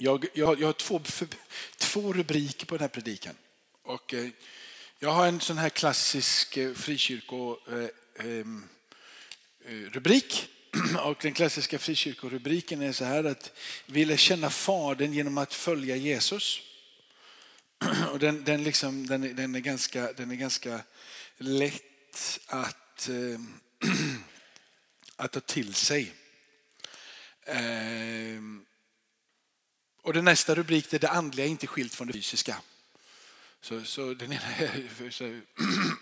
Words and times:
Jag, 0.00 0.24
jag, 0.34 0.60
jag 0.60 0.66
har 0.66 0.72
två, 0.72 1.00
två 1.76 2.12
rubriker 2.12 2.66
på 2.66 2.74
den 2.74 2.80
här 2.80 2.88
predikan. 2.88 3.34
Och, 3.82 4.14
eh, 4.14 4.28
jag 4.98 5.10
har 5.10 5.26
en 5.26 5.40
sån 5.40 5.58
här 5.58 5.68
klassisk 5.68 6.56
eh, 6.56 6.74
frikyrkorubrik. 6.74 7.90
Eh, 8.18 8.40
ehm, 8.40 8.68
eh, 9.64 11.02
Och 11.04 11.18
den 11.22 11.32
klassiska 11.32 11.78
frikyrkorubriken 11.78 12.82
är 12.82 12.92
så 12.92 13.04
här 13.04 13.24
att 13.24 13.52
ville 13.86 14.16
känna 14.16 14.50
Fadern 14.50 15.12
genom 15.12 15.38
att 15.38 15.54
följa 15.54 15.96
Jesus. 15.96 16.60
Och 18.12 18.18
den, 18.18 18.44
den, 18.44 18.64
liksom, 18.64 19.06
den, 19.06 19.36
den, 19.36 19.54
är 19.54 19.60
ganska, 19.60 20.12
den 20.12 20.30
är 20.30 20.34
ganska 20.34 20.80
lätt 21.36 22.40
att, 22.46 23.08
eh, 23.08 23.40
att 25.16 25.32
ta 25.32 25.40
till 25.40 25.74
sig. 25.74 26.12
Eh, 27.44 28.67
och 30.08 30.14
den 30.14 30.24
nästa 30.24 30.54
rubrik 30.54 30.92
är 30.92 30.98
det 30.98 31.08
andliga 31.08 31.46
inte 31.46 31.66
skilt 31.66 31.94
från 31.94 32.06
det 32.06 32.12
fysiska. 32.12 32.56
Så, 33.60 33.84
så 33.84 34.14
den 34.14 34.32
ena 34.32 34.54
är 34.58 35.10
så, 35.10 35.40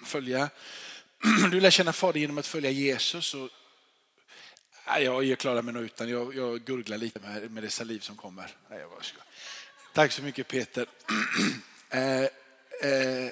följa, 0.05 0.51
du 1.51 1.61
lär 1.61 1.71
känna 1.71 1.93
Fader 1.93 2.21
genom 2.21 2.39
att 2.39 2.47
följa 2.47 2.71
Jesus. 2.71 3.35
Och, 3.35 3.51
nej, 4.87 5.03
jag 5.05 5.39
klarar 5.39 5.63
mig 5.63 5.75
nog 5.75 5.85
utan, 5.85 6.09
jag, 6.09 6.35
jag 6.35 6.65
gurglar 6.65 6.99
lite 6.99 7.21
med, 7.21 7.51
med 7.51 7.63
det 7.63 7.71
saliv 7.71 8.01
som 8.01 8.17
kommer. 8.17 8.57
Nej, 8.71 8.79
jag 8.79 8.91
Tack 9.93 10.13
så 10.13 10.23
mycket 10.23 10.49
Peter. 10.49 10.87
Eh, 11.91 12.23
eh, 12.83 13.27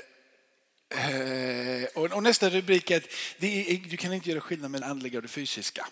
eh, 0.91 1.84
och, 1.95 2.12
och, 2.12 2.22
nästa 2.22 2.50
rubrik 2.50 2.91
är 2.91 2.97
att 2.97 3.05
är, 3.41 3.91
du 3.91 3.97
kan 3.97 4.12
inte 4.12 4.30
göra 4.30 4.41
skillnad 4.41 4.70
mellan 4.70 4.91
andliga 4.91 5.19
och 5.19 5.22
det 5.22 5.28
fysiska. 5.28 5.86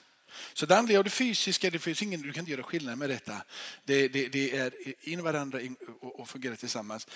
Så 0.52 0.66
det 0.66 0.77
andliga 0.77 0.98
och 0.98 1.04
det 1.04 1.10
fysiska, 1.10 1.70
det 1.70 1.78
finns 1.78 2.02
ingen, 2.02 2.22
du 2.22 2.32
kan 2.32 2.41
inte 2.41 2.52
göra 2.52 2.62
skillnad 2.62 2.98
med 2.98 3.10
detta. 3.10 3.42
Det, 3.84 4.09
det, 4.09 4.28
det 4.28 4.56
är 4.56 4.72
in 5.08 5.18
i 5.18 5.22
varandra 5.22 5.60
och, 6.00 6.20
och 6.20 6.28
fungerar 6.28 6.56
tillsammans. 6.56 7.06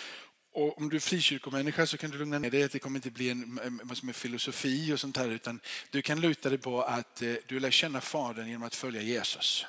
Och 0.53 0.79
om 0.79 0.89
du 0.89 0.97
är 0.97 1.01
frikyrkomänniska 1.01 1.87
så 1.87 1.97
kan 1.97 2.11
du 2.11 2.19
lugna 2.19 2.39
ner 2.39 2.51
dig 2.51 2.63
att 2.63 2.73
det 2.73 2.79
kommer 2.79 2.99
inte 2.99 3.11
bli 3.11 3.31
en, 3.31 3.81
vad 3.83 3.97
som 3.97 4.09
är 4.09 4.13
filosofi 4.13 4.93
och 4.93 5.01
sånt 5.01 5.17
här 5.17 5.29
utan 5.29 5.61
du 5.91 6.03
kan 6.03 6.21
luta 6.21 6.49
dig 6.49 6.59
på 6.59 6.83
att 6.83 7.23
eh, 7.23 7.35
du 7.47 7.61
lär 7.61 7.71
känna 7.71 8.01
Fadern 8.01 8.49
genom 8.49 8.63
att 8.63 8.75
följa 8.75 9.03
Jesus. 9.03 9.67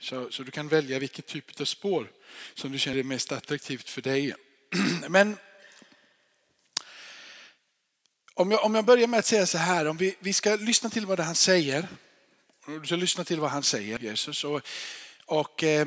Så, 0.00 0.30
så 0.30 0.42
du 0.42 0.50
kan 0.50 0.68
välja 0.68 0.98
vilket 0.98 1.26
typ 1.26 1.60
av 1.60 1.64
spår 1.64 2.10
som 2.54 2.72
du 2.72 2.78
känner 2.78 2.98
är 2.98 3.02
mest 3.02 3.32
attraktivt 3.32 3.90
för 3.90 4.02
dig. 4.02 4.34
Men 5.08 5.36
om 8.34 8.50
jag, 8.50 8.64
om 8.64 8.74
jag 8.74 8.84
börjar 8.84 9.06
med 9.06 9.18
att 9.18 9.26
säga 9.26 9.46
så 9.46 9.58
här, 9.58 9.86
om 9.86 9.96
vi, 9.96 10.16
vi 10.20 10.32
ska 10.32 10.56
lyssna 10.56 10.90
till 10.90 11.06
vad 11.06 11.20
han 11.20 11.34
säger. 11.34 11.88
Eh, 12.68 12.80
du 12.80 12.86
ska 12.86 12.96
lyssna 12.96 13.24
till 13.24 13.40
vad 13.40 13.50
han 13.50 13.62
säger, 13.62 13.98
Jesus. 13.98 14.44
Och, 14.44 14.62
och 15.24 15.64
eh, 15.64 15.86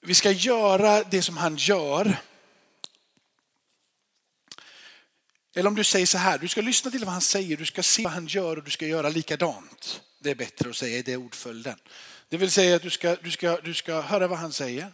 vi 0.00 0.14
ska 0.14 0.30
göra 0.30 1.04
det 1.04 1.22
som 1.22 1.36
han 1.36 1.56
gör. 1.56 2.16
Eller 5.54 5.68
om 5.68 5.74
du 5.74 5.84
säger 5.84 6.06
så 6.06 6.18
här, 6.18 6.38
du 6.38 6.48
ska 6.48 6.60
lyssna 6.60 6.90
till 6.90 7.04
vad 7.04 7.12
han 7.12 7.20
säger, 7.20 7.56
du 7.56 7.66
ska 7.66 7.82
se 7.82 8.02
vad 8.02 8.12
han 8.12 8.26
gör 8.26 8.56
och 8.56 8.64
du 8.64 8.70
ska 8.70 8.86
göra 8.86 9.08
likadant. 9.08 10.02
Det 10.18 10.30
är 10.30 10.34
bättre 10.34 10.70
att 10.70 10.76
säga 10.76 10.98
i 10.98 11.02
det 11.02 11.16
ordföljden. 11.16 11.78
Det 12.28 12.36
vill 12.36 12.50
säga 12.50 12.76
att 12.76 12.82
du 12.82 12.90
ska, 12.90 13.16
du, 13.16 13.30
ska, 13.30 13.60
du 13.60 13.74
ska 13.74 14.00
höra 14.00 14.28
vad 14.28 14.38
han 14.38 14.52
säger 14.52 14.92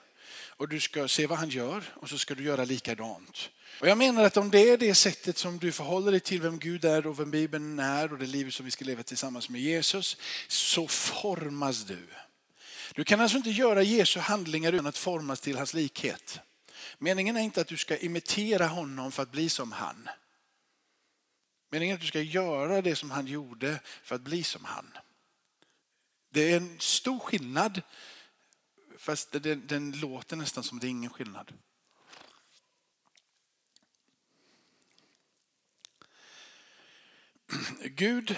och 0.49 0.69
du 0.69 0.81
ska 0.81 1.09
se 1.09 1.27
vad 1.27 1.39
han 1.39 1.49
gör 1.49 1.83
och 1.95 2.09
så 2.09 2.19
ska 2.19 2.35
du 2.35 2.45
göra 2.45 2.65
likadant. 2.65 3.51
Och 3.81 3.89
jag 3.89 3.99
menar 3.99 4.25
att 4.25 4.37
om 4.37 4.51
det 4.51 4.71
är 4.71 4.79
det 4.79 4.95
sättet 4.95 5.39
som 5.39 5.59
du 5.59 5.73
förhåller 5.73 6.11
dig 6.11 6.21
till 6.21 6.43
vem 6.43 6.59
Gud 6.59 6.85
är 6.85 7.07
och 7.07 7.21
vem 7.21 7.31
Bibeln 7.31 7.79
är 7.79 8.13
och 8.13 8.19
det 8.19 8.27
liv 8.27 8.51
som 8.51 8.65
vi 8.65 8.71
ska 8.71 8.85
leva 8.85 9.03
tillsammans 9.03 9.49
med 9.49 9.61
Jesus 9.61 10.17
så 10.49 10.89
formas 10.89 11.85
du. 11.85 12.07
Du 12.95 13.05
kan 13.05 13.21
alltså 13.21 13.37
inte 13.37 13.51
göra 13.51 13.83
Jesu 13.83 14.21
handlingar 14.21 14.73
utan 14.73 14.87
att 14.87 14.99
formas 14.99 15.41
till 15.41 15.57
hans 15.57 15.75
likhet. 15.75 16.41
Meningen 16.99 17.37
är 17.37 17.41
inte 17.41 17.61
att 17.61 17.69
du 17.69 17.77
ska 17.77 17.97
imitera 17.97 18.67
honom 18.67 19.13
för 19.13 19.23
att 19.23 19.33
bli 19.33 19.49
som 19.49 19.73
han. 19.73 20.09
Meningen 21.71 21.93
är 21.93 21.95
att 21.95 22.01
du 22.01 22.07
ska 22.07 22.21
göra 22.21 22.83
det 22.83 22.97
som 22.97 23.11
han 23.11 23.27
gjorde 23.27 23.81
för 24.03 24.15
att 24.15 24.23
bli 24.23 24.43
som 24.43 24.65
han. 24.65 24.93
Det 26.31 26.53
är 26.53 26.57
en 26.57 26.81
stor 26.81 27.19
skillnad 27.19 27.83
fast 28.99 29.33
den, 29.33 29.67
den 29.67 29.93
låter 29.93 30.37
nästan 30.37 30.65
som 30.65 30.79
det 30.79 30.87
är 30.87 30.89
ingen 30.89 31.11
skillnad. 31.11 31.53
Gud, 37.85 38.37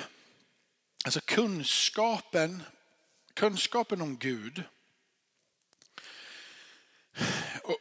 alltså 1.05 1.21
kunskapen, 1.21 2.63
kunskapen 3.35 4.01
om 4.01 4.17
Gud 4.17 4.63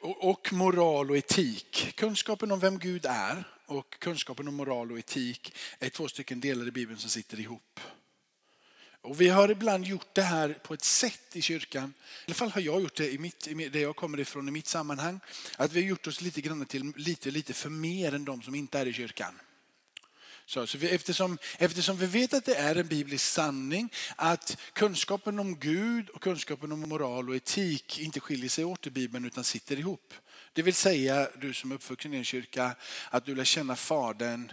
och 0.01 0.53
moral 0.53 1.11
och 1.11 1.17
etik. 1.17 1.93
Kunskapen 1.95 2.51
om 2.51 2.59
vem 2.59 2.79
Gud 2.79 3.05
är 3.05 3.43
och 3.65 3.99
kunskapen 3.99 4.47
om 4.47 4.55
moral 4.55 4.91
och 4.91 4.99
etik 4.99 5.55
är 5.79 5.89
två 5.89 6.07
stycken 6.07 6.39
delar 6.39 6.67
i 6.67 6.71
Bibeln 6.71 6.99
som 6.99 7.09
sitter 7.09 7.39
ihop. 7.39 7.79
Och 9.01 9.21
vi 9.21 9.29
har 9.29 9.51
ibland 9.51 9.85
gjort 9.85 10.13
det 10.13 10.21
här 10.21 10.53
på 10.53 10.73
ett 10.73 10.83
sätt 10.83 11.35
i 11.35 11.41
kyrkan, 11.41 11.93
i 11.99 12.23
alla 12.25 12.35
fall 12.35 12.51
har 12.51 12.61
jag 12.61 12.81
gjort 12.81 12.95
det 12.95 13.11
i 13.11 13.17
mitt, 13.17 13.73
där 13.73 13.79
jag 13.79 13.95
kommer 13.95 14.19
ifrån 14.19 14.47
i 14.47 14.51
mitt 14.51 14.67
sammanhang, 14.67 15.19
att 15.57 15.73
vi 15.73 15.81
har 15.81 15.87
gjort 15.87 16.07
oss 16.07 16.21
lite 16.21 16.41
grann 16.41 16.65
till 16.65 16.93
lite, 16.95 17.31
lite 17.31 17.53
för 17.53 17.69
mer 17.69 18.13
än 18.13 18.25
de 18.25 18.41
som 18.41 18.55
inte 18.55 18.79
är 18.79 18.85
i 18.85 18.93
kyrkan. 18.93 19.39
Så, 20.45 20.67
så 20.67 20.77
vi, 20.77 20.89
eftersom, 20.89 21.37
eftersom 21.57 21.97
vi 21.97 22.05
vet 22.05 22.33
att 22.33 22.45
det 22.45 22.55
är 22.55 22.75
en 22.75 22.87
biblisk 22.87 23.25
sanning 23.25 23.93
att 24.15 24.57
kunskapen 24.73 25.39
om 25.39 25.59
Gud 25.59 26.09
och 26.09 26.21
kunskapen 26.21 26.71
om 26.71 26.79
moral 26.79 27.29
och 27.29 27.35
etik 27.35 27.99
inte 27.99 28.19
skiljer 28.19 28.49
sig 28.49 28.65
åt 28.65 28.87
i 28.87 28.89
Bibeln 28.89 29.25
utan 29.25 29.43
sitter 29.43 29.79
ihop. 29.79 30.13
Det 30.53 30.61
vill 30.61 30.73
säga 30.73 31.29
du 31.35 31.53
som 31.53 31.71
är 31.71 31.75
uppvuxen 31.75 32.13
i 32.13 32.17
en 32.17 32.23
kyrka 32.23 32.75
att 33.09 33.25
du 33.25 33.35
lär 33.35 33.43
känna 33.43 33.75
Fadern 33.75 34.51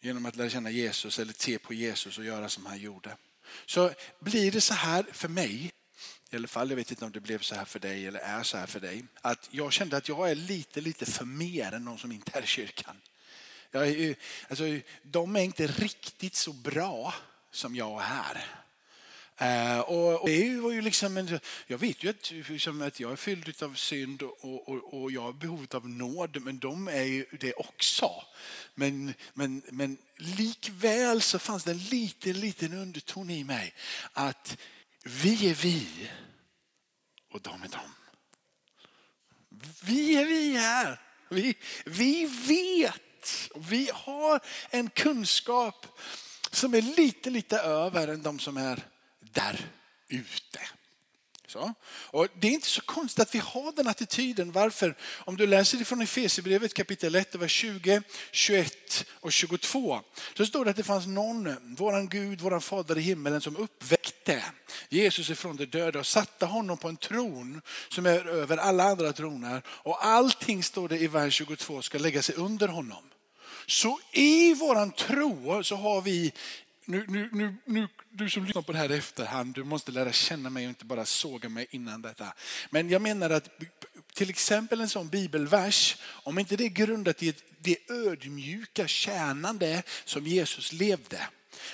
genom 0.00 0.26
att 0.26 0.36
lära 0.36 0.50
känna 0.50 0.70
Jesus 0.70 1.18
eller 1.18 1.32
se 1.32 1.58
på 1.58 1.74
Jesus 1.74 2.18
och 2.18 2.24
göra 2.24 2.48
som 2.48 2.66
han 2.66 2.78
gjorde. 2.78 3.16
Så 3.66 3.90
blir 4.20 4.52
det 4.52 4.60
så 4.60 4.74
här 4.74 5.06
för 5.12 5.28
mig, 5.28 5.72
i 6.30 6.36
alla 6.36 6.48
fall, 6.48 6.70
jag 6.70 6.76
vet 6.76 6.90
inte 6.90 7.04
om 7.04 7.12
det 7.12 7.20
blev 7.20 7.38
så 7.38 7.54
här 7.54 7.64
för 7.64 7.78
dig 7.78 8.06
eller 8.06 8.20
är 8.20 8.42
så 8.42 8.56
här 8.56 8.66
för 8.66 8.80
dig, 8.80 9.04
att 9.20 9.48
jag 9.50 9.72
kände 9.72 9.96
att 9.96 10.08
jag 10.08 10.30
är 10.30 10.34
lite, 10.34 10.80
lite 10.80 11.06
för 11.06 11.24
mer 11.24 11.72
än 11.72 11.84
någon 11.84 11.98
som 11.98 12.12
inte 12.12 12.38
är 12.38 12.42
i 12.42 12.46
kyrkan. 12.46 12.96
Jag 13.74 13.88
är, 13.88 14.16
alltså, 14.48 14.64
de 15.02 15.36
är 15.36 15.40
inte 15.40 15.66
riktigt 15.66 16.34
så 16.34 16.52
bra 16.52 17.14
som 17.50 17.76
jag 17.76 18.02
är. 18.02 18.44
Uh, 19.42 19.80
och, 19.80 20.22
och, 20.22 20.28
det 20.28 20.60
var 20.60 20.72
ju 20.72 20.80
liksom 20.80 21.16
en, 21.16 21.40
jag 21.66 21.78
vet 21.78 22.04
ju 22.04 22.10
att, 22.10 22.30
liksom, 22.30 22.82
att 22.82 23.00
jag 23.00 23.12
är 23.12 23.16
fylld 23.16 23.62
av 23.62 23.74
synd 23.74 24.22
och, 24.22 24.68
och, 24.68 25.02
och 25.02 25.12
jag 25.12 25.20
har 25.20 25.32
behov 25.32 25.66
av 25.70 25.88
nåd, 25.88 26.42
men 26.42 26.58
de 26.58 26.88
är 26.88 27.02
ju 27.02 27.26
det 27.40 27.52
också. 27.52 28.10
Men, 28.74 29.14
men, 29.32 29.62
men 29.70 29.98
likväl 30.16 31.22
så 31.22 31.38
fanns 31.38 31.64
det 31.64 31.70
en 31.70 31.78
liten, 31.78 32.40
liten 32.40 32.72
underton 32.72 33.30
i 33.30 33.44
mig 33.44 33.74
att 34.12 34.58
vi 35.04 35.50
är 35.50 35.54
vi 35.54 36.10
och 37.30 37.40
de 37.40 37.62
är 37.62 37.68
de. 37.68 37.94
Vi 39.82 40.16
är 40.16 40.26
vi 40.26 40.56
här. 40.56 41.00
Vi, 41.28 41.54
vi 41.86 42.26
vet, 42.26 43.00
vi 43.54 43.90
har 43.94 44.40
en 44.70 44.90
kunskap 44.90 45.86
som 46.50 46.74
är 46.74 46.82
lite, 46.82 47.30
lite 47.30 47.58
över 47.58 48.08
än 48.08 48.22
de 48.22 48.38
som 48.38 48.56
är 48.56 48.88
där 49.20 49.60
ute. 50.08 50.60
Så. 51.54 51.74
Och 51.86 52.28
det 52.40 52.48
är 52.48 52.52
inte 52.52 52.66
så 52.66 52.80
konstigt 52.80 53.20
att 53.20 53.34
vi 53.34 53.38
har 53.38 53.72
den 53.72 53.88
attityden. 53.88 54.52
Varför? 54.52 54.96
Om 55.16 55.36
du 55.36 55.46
läser 55.46 55.80
ifrån 55.80 56.02
Efesierbrevet 56.02 56.74
kapitel 56.74 57.14
1, 57.14 57.34
vers 57.34 57.52
20, 57.52 58.02
21 58.32 59.06
och 59.20 59.32
22. 59.32 60.00
Så 60.36 60.46
står 60.46 60.64
det 60.64 60.70
att 60.70 60.76
det 60.76 60.82
fanns 60.82 61.06
någon, 61.06 61.74
våran 61.74 62.08
Gud, 62.08 62.40
våran 62.40 62.60
fader 62.60 62.98
i 62.98 63.00
himmelen 63.00 63.40
som 63.40 63.56
uppväckte 63.56 64.44
Jesus 64.88 65.30
ifrån 65.30 65.56
de 65.56 65.66
döda 65.66 65.98
och 65.98 66.06
satte 66.06 66.46
honom 66.46 66.78
på 66.78 66.88
en 66.88 66.96
tron 66.96 67.60
som 67.88 68.06
är 68.06 68.26
över 68.26 68.56
alla 68.56 68.84
andra 68.84 69.12
troner. 69.12 69.62
Och 69.66 70.06
allting 70.06 70.62
står 70.62 70.88
det 70.88 70.98
i 70.98 71.06
vers 71.06 71.34
22 71.34 71.82
ska 71.82 71.98
lägga 71.98 72.22
sig 72.22 72.34
under 72.34 72.68
honom. 72.68 73.04
Så 73.66 74.00
i 74.12 74.54
våran 74.54 74.92
tro 74.92 75.64
så 75.64 75.76
har 75.76 76.00
vi 76.00 76.32
nu, 76.84 77.04
nu, 77.08 77.28
nu, 77.32 77.54
nu, 77.64 77.88
du 78.10 78.30
som 78.30 78.44
lyssnar 78.44 78.62
på 78.62 78.72
det 78.72 78.78
här 78.78 78.92
i 78.92 78.96
efterhand, 78.96 79.54
du 79.54 79.64
måste 79.64 79.92
lära 79.92 80.12
känna 80.12 80.50
mig 80.50 80.64
och 80.64 80.68
inte 80.68 80.84
bara 80.84 81.04
såga 81.04 81.48
mig 81.48 81.66
innan 81.70 82.02
detta. 82.02 82.34
Men 82.70 82.90
jag 82.90 83.02
menar 83.02 83.30
att 83.30 83.48
till 84.14 84.30
exempel 84.30 84.80
en 84.80 84.88
sån 84.88 85.08
bibelvers, 85.08 85.96
om 86.02 86.38
inte 86.38 86.56
det 86.56 86.64
är 86.64 86.68
grundat 86.68 87.22
i 87.22 87.34
det 87.58 87.90
ödmjuka 87.90 88.88
tjänande 88.88 89.82
som 90.04 90.26
Jesus 90.26 90.72
levde, 90.72 91.28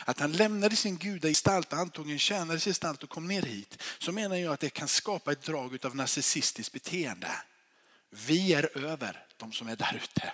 att 0.04 0.20
han 0.20 0.32
lämnade 0.32 0.76
sin 0.76 0.96
gudagestalt 0.96 1.72
och 1.72 1.78
antog 1.78 2.10
en 2.10 2.18
tjänares 2.18 2.64
gestalt 2.64 3.02
och 3.02 3.10
kom 3.10 3.28
ner 3.28 3.42
hit, 3.42 3.82
så 3.98 4.12
menar 4.12 4.36
jag 4.36 4.52
att 4.52 4.60
det 4.60 4.70
kan 4.70 4.88
skapa 4.88 5.32
ett 5.32 5.42
drag 5.42 5.86
av 5.86 5.96
narcissistiskt 5.96 6.72
beteende. 6.72 7.30
Vi 8.10 8.52
är 8.52 8.78
över 8.78 9.24
de 9.36 9.52
som 9.52 9.68
är 9.68 9.76
där 9.76 10.00
ute. 10.04 10.32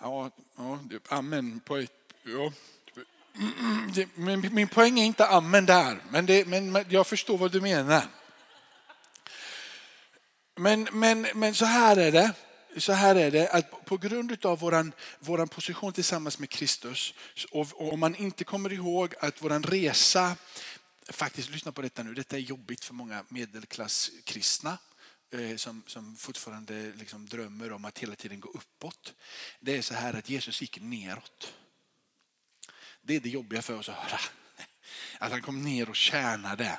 Ja, 0.00 0.30
ja, 0.56 0.78
amen 1.08 1.60
på 1.60 1.76
ett 1.76 2.03
Ja. 2.26 2.52
min 4.50 4.68
poäng 4.68 5.00
är 5.00 5.04
inte 5.04 5.26
amen 5.26 5.66
där, 5.66 6.02
men, 6.10 6.26
det, 6.26 6.46
men 6.46 6.86
jag 6.88 7.06
förstår 7.06 7.38
vad 7.38 7.52
du 7.52 7.60
menar. 7.60 8.02
Men, 10.56 10.88
men, 10.92 11.26
men 11.34 11.54
så 11.54 11.64
här 11.64 11.96
är 11.96 12.12
det. 12.12 12.32
Så 12.76 12.92
här 12.92 13.14
är 13.16 13.30
det 13.30 13.48
att 13.48 13.84
på 13.84 13.96
grund 13.96 14.46
av 14.46 14.58
våran, 14.58 14.92
våran 15.18 15.48
position 15.48 15.92
tillsammans 15.92 16.38
med 16.38 16.50
Kristus, 16.50 17.14
och 17.50 17.92
om 17.92 18.00
man 18.00 18.14
inte 18.14 18.44
kommer 18.44 18.72
ihåg 18.72 19.14
att 19.20 19.42
våran 19.42 19.62
resa, 19.62 20.36
faktiskt 21.08 21.50
lyssna 21.50 21.72
på 21.72 21.82
detta 21.82 22.02
nu, 22.02 22.14
detta 22.14 22.36
är 22.36 22.40
jobbigt 22.40 22.84
för 22.84 22.94
många 22.94 23.24
medelklasskristna 23.28 24.78
eh, 25.32 25.56
som, 25.56 25.82
som 25.86 26.16
fortfarande 26.16 26.92
liksom 26.96 27.26
drömmer 27.26 27.72
om 27.72 27.84
att 27.84 27.98
hela 27.98 28.14
tiden 28.14 28.40
gå 28.40 28.48
uppåt. 28.48 29.14
Det 29.60 29.76
är 29.76 29.82
så 29.82 29.94
här 29.94 30.14
att 30.14 30.28
Jesus 30.28 30.60
gick 30.60 30.80
neråt. 30.80 31.54
Det 33.06 33.16
är 33.16 33.20
det 33.20 33.28
jobbiga 33.28 33.62
för 33.62 33.78
oss 33.78 33.88
att 33.88 33.94
höra. 33.94 34.20
Att 35.18 35.30
han 35.30 35.42
kom 35.42 35.62
ner 35.62 35.88
och 35.88 35.96
tjänade. 35.96 36.78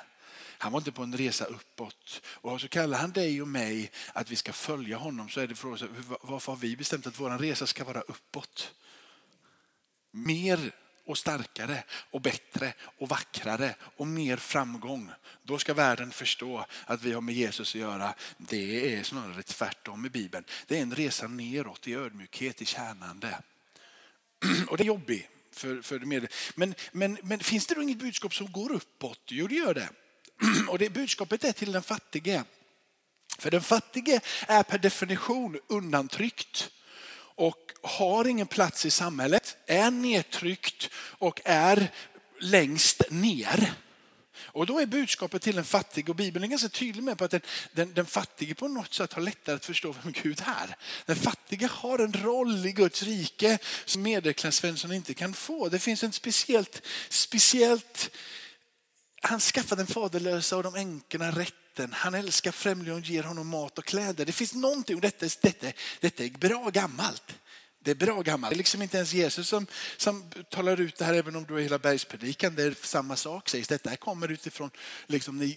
Han 0.58 0.72
var 0.72 0.80
inte 0.80 0.92
på 0.92 1.02
en 1.02 1.16
resa 1.16 1.44
uppåt. 1.44 2.22
Och 2.26 2.60
så 2.60 2.68
kallar 2.68 2.98
han 2.98 3.12
dig 3.12 3.42
och 3.42 3.48
mig 3.48 3.90
att 4.12 4.30
vi 4.30 4.36
ska 4.36 4.52
följa 4.52 4.96
honom 4.96 5.28
så 5.28 5.40
är 5.40 5.46
det 5.46 5.54
för 5.54 5.68
oss, 5.68 5.84
varför 6.20 6.52
har 6.52 6.56
vi 6.56 6.76
bestämt 6.76 7.06
att 7.06 7.20
vår 7.20 7.38
resa 7.38 7.66
ska 7.66 7.84
vara 7.84 8.00
uppåt? 8.00 8.74
Mer 10.10 10.72
och 11.06 11.18
starkare 11.18 11.84
och 12.10 12.20
bättre 12.20 12.72
och 12.98 13.08
vackrare 13.08 13.74
och 13.80 14.06
mer 14.06 14.36
framgång. 14.36 15.10
Då 15.42 15.58
ska 15.58 15.74
världen 15.74 16.10
förstå 16.10 16.66
att 16.86 17.02
vi 17.02 17.12
har 17.12 17.20
med 17.20 17.34
Jesus 17.34 17.74
att 17.74 17.80
göra. 17.80 18.14
Det 18.38 18.94
är 18.94 19.02
snarare 19.02 19.42
tvärtom 19.42 20.06
i 20.06 20.10
Bibeln. 20.10 20.44
Det 20.66 20.78
är 20.78 20.82
en 20.82 20.94
resa 20.94 21.28
neråt 21.28 21.88
i 21.88 21.94
ödmjukhet, 21.94 22.62
i 22.62 22.64
tjänande. 22.64 23.38
Och 24.68 24.76
det 24.76 24.82
är 24.82 24.86
jobbigt. 24.86 25.35
För, 25.56 25.82
för 25.82 25.98
med. 25.98 26.32
Men, 26.54 26.74
men, 26.92 27.18
men 27.22 27.40
finns 27.40 27.66
det 27.66 27.74
då 27.74 27.82
inget 27.82 27.98
budskap 27.98 28.34
som 28.34 28.52
går 28.52 28.72
uppåt? 28.72 29.20
Jo, 29.28 29.46
det 29.46 29.54
gör 29.54 29.74
det. 29.74 29.88
Och 30.68 30.78
det 30.78 30.90
budskapet 30.90 31.44
är 31.44 31.52
till 31.52 31.72
den 31.72 31.82
fattige. 31.82 32.44
För 33.38 33.50
den 33.50 33.62
fattige 33.62 34.20
är 34.48 34.62
per 34.62 34.78
definition 34.78 35.58
undantryckt 35.68 36.70
och 37.18 37.72
har 37.82 38.26
ingen 38.26 38.46
plats 38.46 38.86
i 38.86 38.90
samhället, 38.90 39.56
är 39.66 39.90
nedtryckt 39.90 40.90
och 40.94 41.40
är 41.44 41.92
längst 42.40 43.02
ner. 43.10 43.72
Och 44.56 44.66
då 44.66 44.80
är 44.80 44.86
budskapet 44.86 45.42
till 45.42 45.56
den 45.56 45.64
fattige 45.64 46.08
och 46.08 46.16
Bibeln 46.16 46.44
är 46.44 46.48
ganska 46.48 46.68
tydlig 46.68 47.04
med 47.04 47.18
på 47.18 47.24
att 47.24 47.30
den, 47.30 47.40
den, 47.72 47.94
den 47.94 48.06
fattige 48.06 48.54
på 48.54 48.68
något 48.68 48.94
sätt 48.94 49.12
har 49.12 49.22
lättare 49.22 49.56
att 49.56 49.64
förstå 49.64 49.94
vem 50.02 50.12
Gud 50.22 50.42
är. 50.46 50.76
Den 51.06 51.16
fattige 51.16 51.68
har 51.72 51.98
en 51.98 52.12
roll 52.12 52.66
i 52.66 52.72
Guds 52.72 53.02
rike 53.02 53.58
som 53.84 54.02
medelklassvensson 54.02 54.92
inte 54.92 55.14
kan 55.14 55.34
få. 55.34 55.68
Det 55.68 55.78
finns 55.78 56.04
en 56.04 56.12
speciellt, 56.12 56.82
speciellt 57.08 58.10
han 59.22 59.40
skaffar 59.40 59.76
den 59.76 59.86
faderlösa 59.86 60.56
och 60.56 60.62
de 60.62 60.74
änkorna 60.74 61.30
rätten. 61.30 61.92
Han 61.92 62.14
älskar 62.14 62.52
främlingen 62.52 62.94
och 62.94 63.00
ger 63.00 63.22
honom 63.22 63.48
mat 63.48 63.78
och 63.78 63.84
kläder. 63.84 64.24
Det 64.24 64.32
finns 64.32 64.54
någonting, 64.54 64.96
och 64.96 65.02
detta, 65.02 65.26
detta, 65.42 65.66
detta 66.00 66.24
är 66.24 66.30
bra 66.30 66.70
gammalt. 66.70 67.34
Det 67.86 67.92
är 67.92 68.06
bra 68.06 68.22
gammalt. 68.22 68.50
Det 68.50 68.54
är 68.54 68.58
liksom 68.58 68.82
inte 68.82 68.96
ens 68.96 69.12
Jesus 69.12 69.48
som, 69.48 69.66
som 69.96 70.30
talar 70.50 70.80
ut 70.80 70.96
det 70.96 71.04
här 71.04 71.14
även 71.14 71.36
om 71.36 71.44
du 71.44 71.56
är 71.56 71.60
hela 71.60 71.78
bergspredikan. 71.78 72.54
Det 72.54 72.62
är 72.62 72.74
samma 72.82 73.16
sak 73.16 73.48
sägs. 73.48 73.68
Detta 73.68 73.90
här 73.90 73.96
kommer 73.96 74.30
utifrån 74.30 74.70
liksom, 75.06 75.52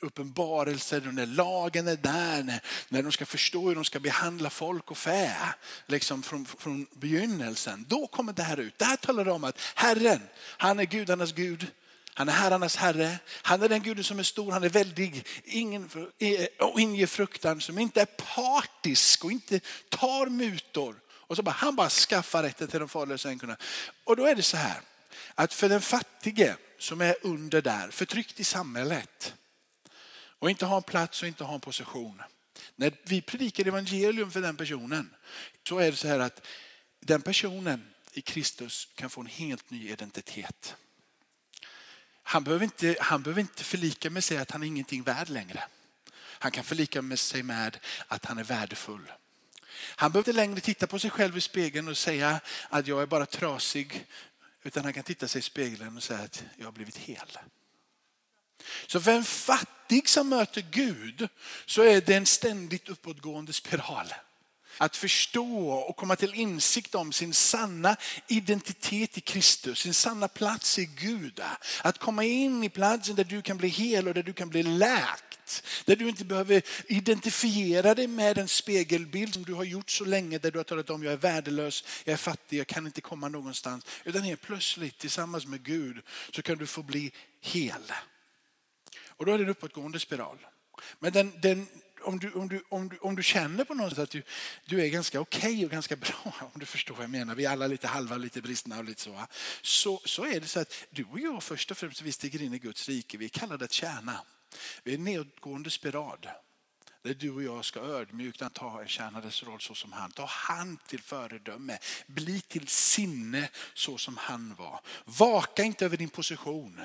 uppenbarelser, 0.00 1.00
när 1.00 1.26
lagen 1.26 1.88
är 1.88 1.96
där, 1.96 2.42
när, 2.42 2.60
när 2.88 3.02
de 3.02 3.12
ska 3.12 3.26
förstå 3.26 3.68
hur 3.68 3.74
de 3.74 3.84
ska 3.84 4.00
behandla 4.00 4.50
folk 4.50 4.90
och 4.90 4.98
fä. 4.98 5.36
Liksom 5.86 6.22
från, 6.22 6.46
från 6.46 6.86
begynnelsen. 6.92 7.84
Då 7.88 8.06
kommer 8.06 8.32
det 8.32 8.42
här 8.42 8.60
ut. 8.60 8.78
Det 8.78 8.84
här 8.84 8.96
talar 8.96 9.28
om 9.28 9.44
att 9.44 9.60
Herren, 9.74 10.20
han 10.38 10.80
är 10.80 10.84
gudarnas 10.84 11.32
Gud. 11.32 11.66
Han 12.14 12.28
är 12.28 12.32
herrarnas 12.32 12.76
herre. 12.76 13.18
Han 13.42 13.62
är 13.62 13.68
den 13.68 13.82
guden 13.82 14.04
som 14.04 14.18
är 14.18 14.22
stor, 14.22 14.52
han 14.52 14.64
är 14.64 14.68
väldig, 14.68 15.26
ingen, 15.44 15.90
eh, 16.18 16.46
och 16.58 16.80
inger 16.80 17.06
fruktan, 17.06 17.60
som 17.60 17.78
inte 17.78 18.00
är 18.00 18.06
partisk 18.34 19.24
och 19.24 19.32
inte 19.32 19.60
tar 19.88 20.26
mutor. 20.26 20.96
Och 21.32 21.36
så 21.36 21.42
bara, 21.42 21.50
han 21.50 21.76
bara 21.76 21.90
skaffar 21.90 22.42
rätten 22.42 22.68
till 22.68 22.80
de 22.80 22.88
farlösa 22.88 23.30
änkorna. 23.30 23.56
Och 24.04 24.16
då 24.16 24.26
är 24.26 24.34
det 24.34 24.42
så 24.42 24.56
här, 24.56 24.80
att 25.34 25.54
för 25.54 25.68
den 25.68 25.80
fattige 25.80 26.56
som 26.78 27.00
är 27.00 27.16
under 27.22 27.62
där, 27.62 27.90
förtryckt 27.90 28.40
i 28.40 28.44
samhället 28.44 29.34
och 30.14 30.50
inte 30.50 30.66
har 30.66 30.76
en 30.76 30.82
plats 30.82 31.22
och 31.22 31.28
inte 31.28 31.44
har 31.44 31.54
en 31.54 31.60
position. 31.60 32.22
När 32.76 32.92
vi 33.04 33.22
predikar 33.22 33.66
evangelium 33.66 34.30
för 34.30 34.40
den 34.40 34.56
personen 34.56 35.14
så 35.68 35.78
är 35.78 35.90
det 35.90 35.96
så 35.96 36.08
här 36.08 36.18
att 36.18 36.46
den 37.00 37.22
personen 37.22 37.84
i 38.12 38.20
Kristus 38.20 38.88
kan 38.94 39.10
få 39.10 39.20
en 39.20 39.26
helt 39.26 39.70
ny 39.70 39.90
identitet. 39.90 40.76
Han 42.22 42.44
behöver, 42.44 42.64
inte, 42.64 42.96
han 43.00 43.22
behöver 43.22 43.40
inte 43.40 43.64
förlika 43.64 44.10
med 44.10 44.24
sig 44.24 44.36
att 44.36 44.50
han 44.50 44.62
är 44.62 44.66
ingenting 44.66 45.02
värd 45.02 45.28
längre. 45.28 45.64
Han 46.14 46.50
kan 46.50 46.64
förlika 46.64 47.02
med 47.02 47.18
sig 47.18 47.42
med 47.42 47.78
att 48.08 48.24
han 48.24 48.38
är 48.38 48.44
värdefull. 48.44 49.12
Han 49.84 50.12
behöver 50.12 50.30
inte 50.30 50.40
längre 50.40 50.60
titta 50.60 50.86
på 50.86 50.98
sig 50.98 51.10
själv 51.10 51.36
i 51.36 51.40
spegeln 51.40 51.88
och 51.88 51.98
säga 51.98 52.40
att 52.68 52.86
jag 52.86 53.02
är 53.02 53.06
bara 53.06 53.26
trasig. 53.26 54.06
Utan 54.62 54.84
han 54.84 54.92
kan 54.92 55.04
titta 55.04 55.28
sig 55.28 55.38
i 55.38 55.42
spegeln 55.42 55.96
och 55.96 56.02
säga 56.02 56.20
att 56.20 56.44
jag 56.56 56.64
har 56.64 56.72
blivit 56.72 56.96
hel. 56.96 57.38
Så 58.86 59.00
för 59.00 59.10
en 59.12 59.24
fattig 59.24 60.08
som 60.08 60.28
möter 60.28 60.64
Gud 60.70 61.28
så 61.66 61.82
är 61.82 62.00
det 62.00 62.14
en 62.14 62.26
ständigt 62.26 62.88
uppåtgående 62.88 63.52
spiral. 63.52 64.14
Att 64.78 64.96
förstå 64.96 65.70
och 65.70 65.96
komma 65.96 66.16
till 66.16 66.34
insikt 66.34 66.94
om 66.94 67.12
sin 67.12 67.34
sanna 67.34 67.96
identitet 68.28 69.18
i 69.18 69.20
Kristus, 69.20 69.78
sin 69.78 69.94
sanna 69.94 70.28
plats 70.28 70.78
i 70.78 70.84
Gud. 70.84 71.40
Att 71.82 71.98
komma 71.98 72.24
in 72.24 72.64
i 72.64 72.68
platsen 72.68 73.16
där 73.16 73.24
du 73.24 73.42
kan 73.42 73.56
bli 73.56 73.68
hel 73.68 74.08
och 74.08 74.14
där 74.14 74.22
du 74.22 74.32
kan 74.32 74.48
bli 74.48 74.62
läkt. 74.62 75.62
Där 75.84 75.96
du 75.96 76.08
inte 76.08 76.24
behöver 76.24 76.62
identifiera 76.86 77.94
dig 77.94 78.06
med 78.06 78.38
en 78.38 78.48
spegelbild 78.48 79.34
som 79.34 79.42
du 79.42 79.54
har 79.54 79.64
gjort 79.64 79.90
så 79.90 80.04
länge 80.04 80.38
där 80.38 80.50
du 80.50 80.58
har 80.58 80.64
talat 80.64 80.90
om 80.90 81.02
jag 81.02 81.12
är 81.12 81.16
värdelös, 81.16 81.84
jag 82.04 82.12
är 82.12 82.16
fattig, 82.16 82.58
jag 82.58 82.66
kan 82.66 82.86
inte 82.86 83.00
komma 83.00 83.28
någonstans. 83.28 83.86
Utan 84.04 84.22
helt 84.22 84.40
plötsligt 84.40 84.98
tillsammans 84.98 85.46
med 85.46 85.62
Gud 85.62 86.02
så 86.30 86.42
kan 86.42 86.58
du 86.58 86.66
få 86.66 86.82
bli 86.82 87.12
hel. 87.40 87.92
Och 89.06 89.26
då 89.26 89.32
är 89.32 89.38
det 89.38 89.44
en 89.44 89.50
uppåtgående 89.50 90.00
spiral. 90.00 90.38
Men 90.98 91.12
den, 91.12 91.32
den, 91.40 91.66
om 92.02 92.18
du, 92.18 92.32
om, 92.32 92.48
du, 92.48 92.62
om, 92.68 92.88
du, 92.88 92.98
om 92.98 93.16
du 93.16 93.22
känner 93.22 93.64
på 93.64 93.74
något 93.74 93.90
sätt 93.90 93.98
att 93.98 94.10
du, 94.10 94.22
du 94.64 94.82
är 94.82 94.88
ganska 94.88 95.20
okej 95.20 95.52
okay 95.52 95.64
och 95.64 95.70
ganska 95.70 95.96
bra, 95.96 96.34
om 96.54 96.60
du 96.60 96.66
förstår 96.66 96.94
vad 96.94 97.04
jag 97.04 97.10
menar, 97.10 97.34
vi 97.34 97.44
är 97.44 97.50
alla 97.50 97.66
lite 97.66 97.86
halva, 97.86 98.16
lite 98.16 98.42
bristna 98.42 98.78
och 98.78 98.84
lite 98.84 99.00
så, 99.00 99.26
så, 99.62 100.00
så 100.04 100.24
är 100.24 100.40
det 100.40 100.46
så 100.46 100.60
att 100.60 100.84
du 100.90 101.04
och 101.04 101.20
jag 101.20 101.42
först 101.42 101.70
och 101.70 101.76
främst, 101.78 102.02
vi 102.02 102.12
stiger 102.12 102.42
in 102.42 102.54
i 102.54 102.58
Guds 102.58 102.88
rike, 102.88 103.18
vi 103.18 103.24
är 103.24 103.28
kallade 103.28 103.64
att 103.64 103.72
tjäna. 103.72 104.20
Vi 104.82 104.92
är 104.92 104.98
en 104.98 105.04
nedgående 105.04 105.70
spiral. 105.70 106.28
Där 107.02 107.14
du 107.14 107.30
och 107.30 107.42
jag 107.42 107.64
ska 107.64 107.80
ödmjukt 107.80 108.42
ta 108.52 108.80
en 108.82 108.88
tjänades 108.88 109.42
roll 109.42 109.60
så 109.60 109.74
som 109.74 109.92
han. 109.92 110.12
Ta 110.12 110.26
han 110.26 110.76
till 110.76 111.02
föredöme. 111.02 111.78
Bli 112.06 112.40
till 112.40 112.68
sinne 112.68 113.48
så 113.74 113.98
som 113.98 114.16
han 114.16 114.54
var. 114.54 114.80
Vaka 115.04 115.62
inte 115.62 115.84
över 115.84 115.96
din 115.96 116.08
position. 116.08 116.80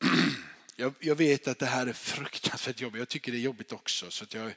Jag, 0.76 0.94
jag, 1.00 1.14
vet 1.14 1.48
att 1.48 1.58
det 1.58 1.66
här 1.66 1.86
är 1.86 1.92
fruktansvärt 1.92 2.80
jobbigt. 2.80 2.98
Jag 2.98 3.08
tycker 3.08 3.32
det 3.32 3.38
är 3.38 3.40
jobbigt 3.40 3.72
också. 3.72 4.10
Så 4.10 4.24
jag, 4.30 4.54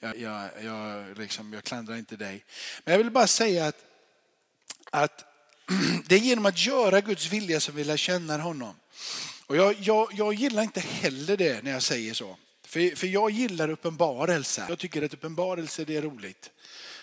jag, 0.00 0.18
jag, 0.18 0.50
jag, 0.64 1.18
liksom, 1.18 1.52
jag 1.52 1.64
klandrar 1.64 1.96
inte 1.96 2.16
dig. 2.16 2.44
Men 2.84 2.92
jag 2.92 2.98
vill 2.98 3.10
bara 3.10 3.26
säga 3.26 3.66
att, 3.66 3.84
att 4.90 5.24
det 6.06 6.14
är 6.14 6.18
genom 6.18 6.46
att 6.46 6.66
göra 6.66 7.00
Guds 7.00 7.32
vilja 7.32 7.60
som 7.60 7.74
vi 7.74 7.84
lär 7.84 7.96
känna 7.96 8.38
honom. 8.38 8.74
Och 9.46 9.56
jag, 9.56 9.76
jag, 9.78 10.12
jag 10.12 10.34
gillar 10.34 10.62
inte 10.62 10.80
heller 10.80 11.36
det 11.36 11.64
när 11.64 11.70
jag 11.70 11.82
säger 11.82 12.14
så. 12.14 12.36
För, 12.64 12.96
för 12.96 13.06
jag 13.06 13.30
gillar 13.30 13.70
uppenbarelse. 13.70 14.66
Jag 14.68 14.78
tycker 14.78 15.02
att 15.02 15.14
uppenbarelse 15.14 15.84
det 15.84 15.96
är 15.96 16.02
roligt. 16.02 16.50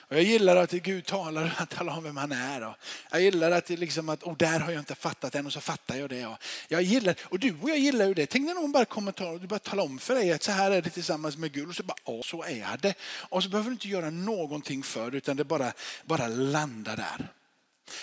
Och 0.10 0.16
jag 0.16 0.24
gillar 0.24 0.56
att 0.56 0.72
Gud 0.72 1.06
talar, 1.06 1.46
han 1.46 1.68
talar 1.68 1.98
om 1.98 2.04
vem 2.04 2.18
han 2.18 2.32
är. 2.32 2.68
Och 2.68 2.76
jag 3.12 3.22
gillar 3.22 3.52
att, 3.52 3.66
det 3.66 3.78
liksom 3.78 4.10
att 4.10 4.24
och 4.24 4.38
där 4.38 4.60
har 4.60 4.72
jag 4.72 4.82
inte 4.82 4.96
fattat 4.96 5.36
än 5.36 5.46
och 5.46 5.54
så 5.54 5.62
fattar 5.62 5.96
jag 5.96 6.10
det. 6.10 6.26
Och, 6.26 6.38
jag 6.68 6.82
gillar, 6.82 7.16
och 7.24 7.40
du 7.40 7.56
och 7.62 7.70
jag 7.70 7.78
gillar 7.78 8.06
ju 8.06 8.14
det. 8.14 8.26
Tänk 8.26 8.46
när 8.46 8.54
någon 8.54 8.72
bara 8.72 8.86
kommer 8.86 9.22
och 9.22 9.42
du 9.42 9.48
bara 9.48 9.60
talar 9.60 9.84
om 9.84 10.00
för 10.00 10.16
dig 10.16 10.34
att 10.34 10.44
så 10.44 10.52
här 10.52 10.72
är 10.72 10.82
det 10.82 10.90
tillsammans 10.90 11.38
med 11.38 11.52
Gud. 11.52 11.68
Och 11.68 11.76
så 11.76 11.84
bara, 11.84 11.98
ja 12.06 12.22
så 12.24 12.44
är 12.44 12.78
det. 12.78 12.94
Och 13.02 13.44
så 13.44 13.50
behöver 13.50 13.70
du 13.70 13.74
inte 13.74 13.88
göra 13.88 14.10
någonting 14.10 14.84
för 14.84 15.12
det 15.12 15.18
utan 15.18 15.38
det 15.38 15.44
bara, 15.44 15.74
bara 16.06 16.28
landar 16.28 16.98
där. 16.98 17.32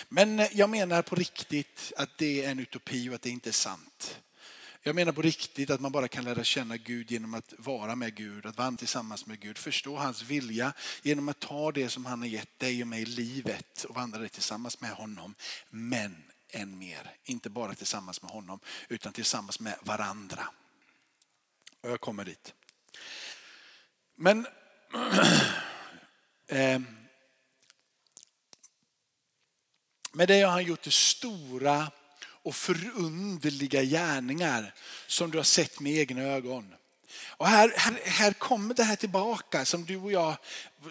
Men 0.09 0.47
jag 0.51 0.69
menar 0.69 1.01
på 1.01 1.15
riktigt 1.15 1.93
att 1.97 2.17
det 2.17 2.45
är 2.45 2.51
en 2.51 2.59
utopi 2.59 3.09
och 3.09 3.13
att 3.13 3.21
det 3.21 3.29
inte 3.29 3.49
är 3.49 3.53
sant. 3.53 4.19
Jag 4.87 4.95
menar 4.95 5.11
på 5.11 5.21
riktigt 5.21 5.69
att 5.69 5.81
man 5.81 5.91
bara 5.91 6.07
kan 6.07 6.23
lära 6.23 6.43
känna 6.43 6.77
Gud 6.77 7.11
genom 7.11 7.33
att 7.33 7.53
vara 7.57 7.95
med 7.95 8.15
Gud, 8.15 8.45
att 8.45 8.57
vara 8.57 8.71
tillsammans 8.71 9.25
med 9.25 9.39
Gud, 9.39 9.57
förstå 9.57 9.95
hans 9.95 10.21
vilja 10.21 10.73
genom 11.01 11.29
att 11.29 11.39
ta 11.39 11.71
det 11.71 11.89
som 11.89 12.05
han 12.05 12.19
har 12.19 12.27
gett 12.27 12.59
dig 12.59 12.81
och 12.81 12.87
mig 12.87 13.01
i 13.01 13.05
livet 13.05 13.83
och 13.83 13.95
vandra 13.95 14.19
det 14.19 14.29
tillsammans 14.29 14.81
med 14.81 14.91
honom. 14.91 15.35
Men 15.69 16.23
än 16.49 16.77
mer, 16.77 17.15
inte 17.23 17.49
bara 17.49 17.75
tillsammans 17.75 18.21
med 18.21 18.31
honom 18.31 18.59
utan 18.87 19.13
tillsammans 19.13 19.59
med 19.59 19.75
varandra. 19.81 20.47
Och 21.81 21.89
jag 21.89 22.01
kommer 22.01 22.25
dit. 22.25 22.53
Men 24.15 24.47
eh, 26.47 26.81
med 30.11 30.27
det 30.27 30.41
har 30.41 30.51
han 30.51 30.65
gjort 30.65 30.83
det 30.83 30.93
stora 30.93 31.91
och 32.45 32.55
förunderliga 32.55 33.83
gärningar 33.83 34.73
som 35.07 35.31
du 35.31 35.37
har 35.37 35.43
sett 35.43 35.79
med 35.79 35.93
egna 35.93 36.21
ögon. 36.21 36.73
Och 37.37 37.47
här, 37.47 37.73
här, 37.77 37.99
här 38.05 38.33
kommer 38.33 38.73
det 38.73 38.83
här 38.83 38.95
tillbaka 38.95 39.65
som 39.65 39.85
du 39.85 39.97
och 39.97 40.11
jag 40.11 40.35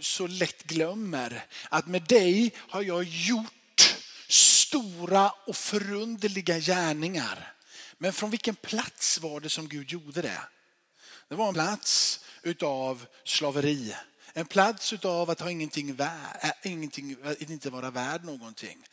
så 0.01 0.27
lätt 0.27 0.63
glömmer. 0.63 1.47
Att 1.69 1.87
med 1.87 2.03
dig 2.03 2.55
har 2.57 2.83
jag 2.83 3.05
gjort 3.05 3.97
stora 4.29 5.31
och 5.31 5.57
förunderliga 5.57 6.59
gärningar. 6.59 7.53
Men 7.99 8.13
från 8.13 8.31
vilken 8.31 8.55
plats 8.55 9.21
var 9.21 9.41
det 9.41 9.49
som 9.49 9.69
Gud 9.69 9.91
gjorde 9.91 10.23
det? 10.23 10.41
Det 11.29 11.35
var 11.35 11.49
en 11.49 11.55
plats 11.55 12.21
utav 12.43 13.07
slaveri. 13.25 13.95
En 14.37 14.47
plats 14.47 14.93
utav 14.93 15.31
att 15.31 15.41
ha 15.41 15.51
ingenting, 15.51 15.95
vär, 15.95 16.39
äh, 16.43 16.73
ingenting 16.73 17.17
inte 17.39 17.71
vara 17.71 17.91
värd 17.91 18.25
någonting. 18.25 18.87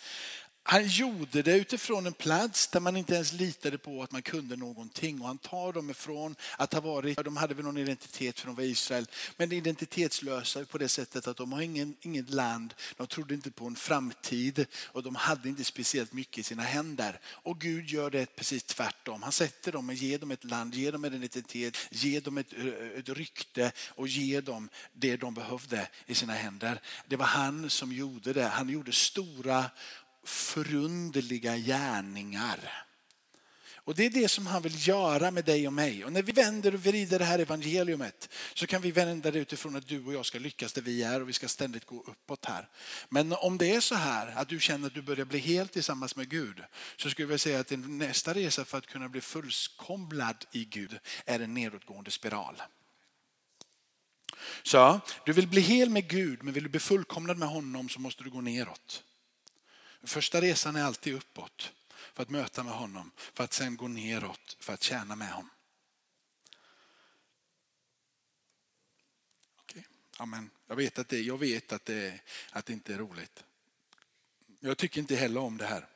Han 0.63 0.87
gjorde 0.87 1.41
det 1.41 1.57
utifrån 1.57 2.05
en 2.05 2.13
plats 2.13 2.67
där 2.67 2.79
man 2.79 2.97
inte 2.97 3.15
ens 3.15 3.33
litade 3.33 3.77
på 3.77 4.03
att 4.03 4.11
man 4.11 4.21
kunde 4.21 4.55
någonting. 4.55 5.21
Och 5.21 5.27
han 5.27 5.37
tar 5.37 5.73
dem 5.73 5.89
ifrån 5.89 6.35
att 6.57 6.73
ha 6.73 6.81
varit, 6.81 7.23
de 7.23 7.37
hade 7.37 7.53
väl 7.53 7.65
någon 7.65 7.77
identitet 7.77 8.39
för 8.39 8.47
de 8.47 8.55
var 8.55 8.63
Israel, 8.63 9.05
men 9.37 9.51
identitetslösa 9.51 10.65
på 10.65 10.77
det 10.77 10.89
sättet 10.89 11.27
att 11.27 11.37
de 11.37 11.53
har 11.53 11.61
ingen, 11.61 11.95
inget 12.01 12.29
land, 12.29 12.73
de 12.97 13.07
trodde 13.07 13.33
inte 13.33 13.51
på 13.51 13.65
en 13.65 13.75
framtid 13.75 14.65
och 14.85 15.03
de 15.03 15.15
hade 15.15 15.49
inte 15.49 15.63
speciellt 15.63 16.13
mycket 16.13 16.37
i 16.37 16.43
sina 16.43 16.63
händer. 16.63 17.19
Och 17.25 17.59
Gud 17.59 17.89
gör 17.89 18.09
det 18.09 18.35
precis 18.35 18.63
tvärtom. 18.63 19.23
Han 19.23 19.31
sätter 19.31 19.71
dem 19.71 19.89
och 19.89 19.95
ger 19.95 20.19
dem 20.19 20.31
ett 20.31 20.43
land, 20.43 20.75
ger 20.75 20.91
dem 20.91 21.05
en 21.05 21.13
identitet, 21.13 21.77
ger 21.89 22.21
dem 22.21 22.37
ett, 22.37 22.53
ett 22.95 23.09
rykte 23.09 23.71
och 23.87 24.07
ger 24.07 24.41
dem 24.41 24.69
det 24.93 25.17
de 25.17 25.33
behövde 25.33 25.87
i 26.05 26.15
sina 26.15 26.33
händer. 26.33 26.81
Det 27.07 27.15
var 27.15 27.25
han 27.25 27.69
som 27.69 27.91
gjorde 27.91 28.33
det. 28.33 28.47
Han 28.47 28.69
gjorde 28.69 28.91
stora 28.91 29.65
förunderliga 30.23 31.57
gärningar. 31.57 32.87
Och 33.83 33.95
det 33.95 34.05
är 34.05 34.09
det 34.09 34.27
som 34.27 34.47
han 34.47 34.61
vill 34.61 34.87
göra 34.87 35.31
med 35.31 35.45
dig 35.45 35.67
och 35.67 35.73
mig. 35.73 36.05
Och 36.05 36.13
när 36.13 36.21
vi 36.21 36.31
vänder 36.31 36.73
och 36.73 36.83
vrider 36.83 37.19
det 37.19 37.25
här 37.25 37.39
evangeliumet 37.39 38.29
så 38.53 38.67
kan 38.67 38.81
vi 38.81 38.91
vända 38.91 39.31
det 39.31 39.39
utifrån 39.39 39.75
att 39.75 39.87
du 39.87 40.05
och 40.05 40.13
jag 40.13 40.25
ska 40.25 40.39
lyckas 40.39 40.73
där 40.73 40.81
vi 40.81 41.03
är 41.03 41.21
och 41.21 41.29
vi 41.29 41.33
ska 41.33 41.47
ständigt 41.47 41.85
gå 41.85 42.03
uppåt 42.07 42.45
här. 42.45 42.69
Men 43.09 43.33
om 43.33 43.57
det 43.57 43.75
är 43.75 43.79
så 43.79 43.95
här 43.95 44.33
att 44.35 44.49
du 44.49 44.59
känner 44.59 44.87
att 44.87 44.93
du 44.93 45.01
börjar 45.01 45.25
bli 45.25 45.39
helt 45.39 45.71
tillsammans 45.71 46.15
med 46.15 46.29
Gud 46.29 46.63
så 46.97 47.09
skulle 47.09 47.33
jag 47.33 47.39
säga 47.39 47.59
att 47.59 47.71
nästa 47.71 48.33
resa 48.33 48.65
för 48.65 48.77
att 48.77 48.87
kunna 48.87 49.09
bli 49.09 49.21
fullkomlad 49.21 50.45
i 50.51 50.65
Gud 50.65 50.99
är 51.25 51.39
en 51.39 51.53
nedåtgående 51.53 52.11
spiral. 52.11 52.61
Så 54.63 54.99
du 55.25 55.33
vill 55.33 55.47
bli 55.47 55.61
hel 55.61 55.89
med 55.89 56.07
Gud 56.07 56.43
men 56.43 56.53
vill 56.53 56.63
du 56.63 56.69
bli 56.69 56.79
fullkomnad 56.79 57.37
med 57.37 57.49
honom 57.49 57.89
så 57.89 57.99
måste 57.99 58.23
du 58.23 58.29
gå 58.29 58.41
neråt. 58.41 59.03
Första 60.03 60.41
resan 60.41 60.75
är 60.75 60.83
alltid 60.83 61.15
uppåt 61.15 61.73
för 62.13 62.23
att 62.23 62.29
möta 62.29 62.63
med 62.63 62.73
honom, 62.73 63.11
för 63.15 63.43
att 63.43 63.53
sen 63.53 63.77
gå 63.77 63.87
neråt 63.87 64.57
för 64.59 64.73
att 64.73 64.83
tjäna 64.83 65.15
med 65.15 65.31
honom. 65.31 65.49
Okay. 69.63 69.83
Amen. 70.17 70.49
Jag 70.67 70.75
vet, 70.75 70.99
att 70.99 71.09
det, 71.09 71.21
jag 71.21 71.37
vet 71.37 71.71
att, 71.71 71.85
det, 71.85 72.19
att 72.51 72.65
det 72.65 72.73
inte 72.73 72.93
är 72.93 72.97
roligt. 72.97 73.43
Jag 74.59 74.77
tycker 74.77 75.01
inte 75.01 75.15
heller 75.15 75.41
om 75.41 75.57
det 75.57 75.65
här. 75.65 75.87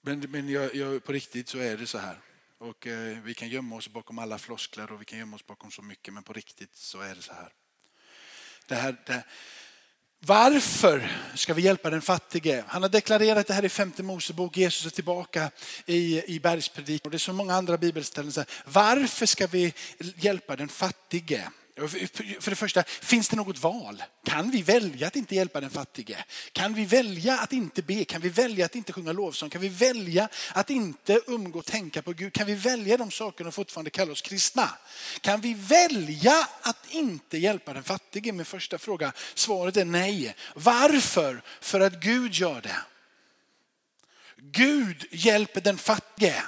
Men, 0.00 0.20
men 0.20 0.48
jag, 0.48 0.74
jag, 0.74 1.04
på 1.04 1.12
riktigt 1.12 1.48
så 1.48 1.58
är 1.58 1.76
det 1.76 1.86
så 1.86 1.98
här. 1.98 2.20
Och 2.58 2.86
eh, 2.86 3.18
vi 3.22 3.34
kan 3.34 3.48
gömma 3.48 3.76
oss 3.76 3.88
bakom 3.88 4.18
alla 4.18 4.38
floskler 4.38 4.92
och 4.92 5.00
vi 5.00 5.04
kan 5.04 5.18
gömma 5.18 5.36
oss 5.36 5.46
bakom 5.46 5.70
så 5.70 5.82
mycket 5.82 6.14
men 6.14 6.22
på 6.22 6.32
riktigt 6.32 6.76
så 6.76 7.00
är 7.00 7.14
det 7.14 7.22
så 7.22 7.32
här. 7.32 7.52
Det 8.66 8.74
här 8.74 8.96
det, 9.06 9.24
varför 10.26 11.10
ska 11.34 11.54
vi 11.54 11.62
hjälpa 11.62 11.90
den 11.90 12.02
fattige? 12.02 12.64
Han 12.66 12.82
har 12.82 12.88
deklarerat 12.88 13.46
det 13.46 13.54
här 13.54 13.64
i 13.64 13.68
femte 13.68 14.02
Mosebok. 14.02 14.56
Jesus 14.56 14.86
är 14.86 14.90
tillbaka 14.90 15.50
i, 15.86 16.34
i 16.34 16.40
bergspredikan. 16.40 17.00
Och 17.04 17.10
det 17.10 17.16
är 17.16 17.18
så 17.18 17.32
många 17.32 17.54
andra 17.54 17.76
bibelställen. 17.76 18.32
Varför 18.64 19.26
ska 19.26 19.46
vi 19.46 19.74
hjälpa 20.16 20.56
den 20.56 20.68
fattige? 20.68 21.50
För 21.88 22.50
det 22.50 22.56
första, 22.56 22.82
finns 22.82 23.28
det 23.28 23.36
något 23.36 23.58
val? 23.58 24.02
Kan 24.24 24.50
vi 24.50 24.62
välja 24.62 25.06
att 25.06 25.16
inte 25.16 25.34
hjälpa 25.34 25.60
den 25.60 25.70
fattige? 25.70 26.24
Kan 26.52 26.74
vi 26.74 26.84
välja 26.84 27.38
att 27.38 27.52
inte 27.52 27.82
be? 27.82 28.04
Kan 28.04 28.20
vi 28.20 28.28
välja 28.28 28.66
att 28.66 28.74
inte 28.74 28.92
sjunga 28.92 29.12
lovsång? 29.12 29.50
Kan 29.50 29.60
vi 29.60 29.68
välja 29.68 30.28
att 30.52 30.70
inte 30.70 31.20
umgå 31.26 31.58
och 31.58 31.66
tänka 31.66 32.02
på 32.02 32.12
Gud? 32.12 32.32
Kan 32.32 32.46
vi 32.46 32.54
välja 32.54 32.96
de 32.96 33.10
sakerna 33.10 33.48
och 33.48 33.54
fortfarande 33.54 33.90
kalla 33.90 34.12
oss 34.12 34.22
kristna? 34.22 34.68
Kan 35.20 35.40
vi 35.40 35.54
välja 35.54 36.48
att 36.62 36.86
inte 36.90 37.38
hjälpa 37.38 37.72
den 37.72 37.84
fattige? 37.84 38.32
Min 38.32 38.44
första 38.44 38.78
fråga. 38.78 39.12
Svaret 39.34 39.76
är 39.76 39.84
nej. 39.84 40.34
Varför? 40.54 41.42
För 41.60 41.80
att 41.80 42.00
Gud 42.00 42.34
gör 42.34 42.60
det. 42.60 42.76
Gud 44.36 45.06
hjälper 45.10 45.60
den 45.60 45.78
fattige. 45.78 46.42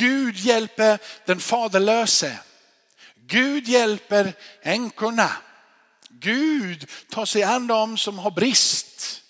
Gud 0.00 0.36
hjälper 0.36 0.98
den 1.24 1.40
faderlöse. 1.40 2.38
Gud 3.14 3.68
hjälper 3.68 4.32
änkorna. 4.62 5.30
Gud 6.08 6.90
tar 7.08 7.24
sig 7.24 7.42
an 7.42 7.66
dem 7.66 7.98
som 7.98 8.18
har 8.18 8.30
brist. 8.30 9.22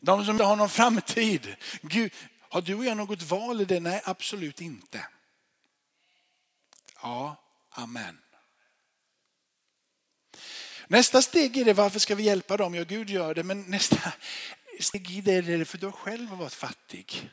De 0.00 0.24
som 0.24 0.34
inte 0.34 0.44
har 0.44 0.56
någon 0.56 0.68
framtid. 0.68 1.56
Gud, 1.82 2.12
har 2.40 2.62
du 2.62 2.74
och 2.74 2.84
jag 2.84 2.96
något 2.96 3.22
val 3.22 3.60
i 3.60 3.64
det? 3.64 3.80
Nej, 3.80 4.02
absolut 4.04 4.60
inte. 4.60 5.06
Ja, 7.02 7.36
amen. 7.70 8.18
Nästa 10.86 11.22
steg 11.22 11.56
är 11.56 11.64
det, 11.64 11.72
varför 11.72 11.98
ska 11.98 12.14
vi 12.14 12.22
hjälpa 12.22 12.56
dem? 12.56 12.74
Ja, 12.74 12.84
Gud 12.84 13.10
gör 13.10 13.34
det, 13.34 13.42
men 13.42 13.62
nästa 13.62 14.12
steg 14.80 15.10
i 15.10 15.20
det 15.20 15.32
är 15.32 15.42
det 15.42 15.64
för 15.64 15.78
du 15.78 15.86
har 15.86 15.92
själv 15.92 16.30
varit 16.30 16.52
fattig. 16.52 17.30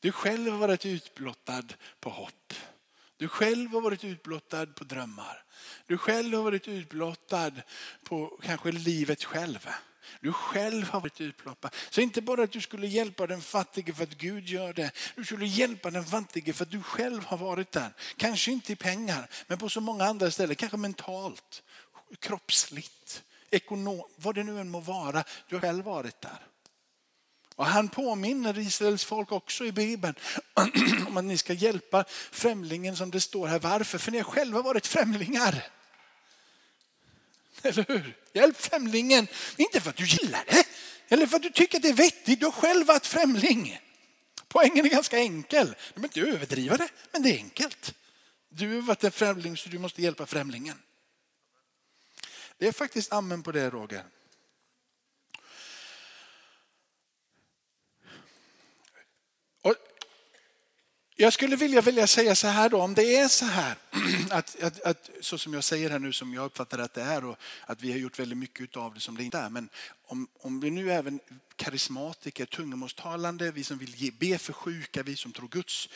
Du 0.00 0.12
själv 0.12 0.52
har 0.52 0.58
varit 0.58 0.86
utblottad 0.86 1.64
på 2.00 2.10
hopp. 2.10 2.54
Du 3.16 3.28
själv 3.28 3.70
har 3.70 3.80
varit 3.80 4.04
utblottad 4.04 4.66
på 4.66 4.84
drömmar. 4.84 5.44
Du 5.86 5.98
själv 5.98 6.34
har 6.34 6.42
varit 6.42 6.68
utblottad 6.68 7.52
på 8.04 8.38
kanske 8.42 8.72
livet 8.72 9.24
själv. 9.24 9.68
Du 10.20 10.32
själv 10.32 10.88
har 10.88 11.00
varit 11.00 11.20
utblottad. 11.20 11.70
Så 11.90 12.00
inte 12.00 12.22
bara 12.22 12.42
att 12.42 12.52
du 12.52 12.60
skulle 12.60 12.86
hjälpa 12.86 13.26
den 13.26 13.40
fattige 13.40 13.94
för 13.94 14.02
att 14.02 14.14
Gud 14.18 14.48
gör 14.48 14.72
det. 14.72 14.90
Du 15.16 15.24
skulle 15.24 15.46
hjälpa 15.46 15.90
den 15.90 16.04
fattige 16.04 16.52
för 16.52 16.64
att 16.64 16.70
du 16.70 16.82
själv 16.82 17.24
har 17.24 17.36
varit 17.36 17.72
där. 17.72 17.90
Kanske 18.16 18.50
inte 18.50 18.72
i 18.72 18.76
pengar, 18.76 19.30
men 19.46 19.58
på 19.58 19.68
så 19.68 19.80
många 19.80 20.04
andra 20.04 20.30
ställen. 20.30 20.56
Kanske 20.56 20.76
mentalt, 20.76 21.62
kroppsligt, 22.18 23.22
ekonomiskt, 23.50 24.08
vad 24.16 24.34
det 24.34 24.44
nu 24.44 24.60
än 24.60 24.70
må 24.70 24.80
vara. 24.80 25.24
Du 25.48 25.54
har 25.54 25.60
själv 25.60 25.84
varit 25.84 26.20
där. 26.20 26.47
Och 27.58 27.66
han 27.66 27.88
påminner 27.88 28.58
Israels 28.58 29.04
folk 29.04 29.32
också 29.32 29.64
i 29.64 29.72
Bibeln 29.72 30.14
om 31.06 31.16
att 31.16 31.24
ni 31.24 31.38
ska 31.38 31.52
hjälpa 31.52 32.04
främlingen 32.08 32.96
som 32.96 33.10
det 33.10 33.20
står 33.20 33.46
här. 33.46 33.58
Varför? 33.58 33.98
För 33.98 34.12
ni 34.12 34.18
har 34.18 34.24
själva 34.24 34.62
varit 34.62 34.86
främlingar. 34.86 35.66
Eller 37.62 37.84
hur? 37.88 38.16
Hjälp 38.32 38.60
främlingen, 38.60 39.26
inte 39.56 39.80
för 39.80 39.90
att 39.90 39.96
du 39.96 40.04
gillar 40.04 40.44
det 40.46 40.64
eller 41.08 41.26
för 41.26 41.36
att 41.36 41.42
du 41.42 41.50
tycker 41.50 41.78
att 41.78 41.82
det 41.82 41.88
är 41.88 41.94
vettigt. 41.94 42.40
Du 42.40 42.46
har 42.46 42.52
själv 42.52 42.86
varit 42.86 43.06
främling. 43.06 43.80
Poängen 44.48 44.84
är 44.86 44.90
ganska 44.90 45.18
enkel. 45.18 45.74
Du 45.94 46.00
behöver 46.00 46.04
inte 46.04 46.36
överdriva 46.36 46.76
det, 46.76 46.88
men 47.12 47.22
det 47.22 47.30
är 47.30 47.36
enkelt. 47.36 47.94
Du 48.48 48.74
har 48.74 48.82
varit 48.82 49.04
en 49.04 49.12
främling 49.12 49.56
så 49.56 49.68
du 49.68 49.78
måste 49.78 50.02
hjälpa 50.02 50.26
främlingen. 50.26 50.78
Det 52.58 52.68
är 52.68 52.72
faktiskt 52.72 53.12
amen 53.12 53.42
på 53.42 53.52
det 53.52 53.70
Roger. 53.70 54.04
Jag 61.20 61.32
skulle 61.32 61.56
vilja, 61.56 61.80
vilja 61.80 62.06
säga 62.06 62.34
så 62.34 62.46
här 62.46 62.68
då, 62.68 62.82
om 62.82 62.94
det 62.94 63.16
är 63.16 63.28
så 63.28 63.44
här, 63.44 63.74
att, 64.30 64.62
att, 64.62 64.82
att, 64.82 65.10
så 65.20 65.38
som 65.38 65.54
jag 65.54 65.64
säger 65.64 65.90
här 65.90 65.98
nu 65.98 66.12
som 66.12 66.34
jag 66.34 66.44
uppfattar 66.44 66.78
att 66.78 66.94
det 66.94 67.02
är 67.02 67.24
och 67.24 67.36
att 67.66 67.82
vi 67.82 67.92
har 67.92 67.98
gjort 67.98 68.18
väldigt 68.18 68.38
mycket 68.38 68.76
av 68.76 68.94
det 68.94 69.00
som 69.00 69.16
det 69.16 69.24
inte 69.24 69.38
är. 69.38 69.48
Men 69.48 69.68
om, 70.08 70.28
om 70.40 70.60
vi 70.60 70.70
nu 70.70 70.92
även 70.92 71.20
karismatiker, 71.56 72.46
tungomålstalande, 72.46 73.50
vi 73.50 73.64
som 73.64 73.78
vill 73.78 73.94
ge, 73.94 74.10
be 74.10 74.38
för 74.38 74.52
sjuka, 74.52 75.02
vi 75.02 75.16
som 75.16 75.32
tror 75.32 75.48
Guds 75.48 75.88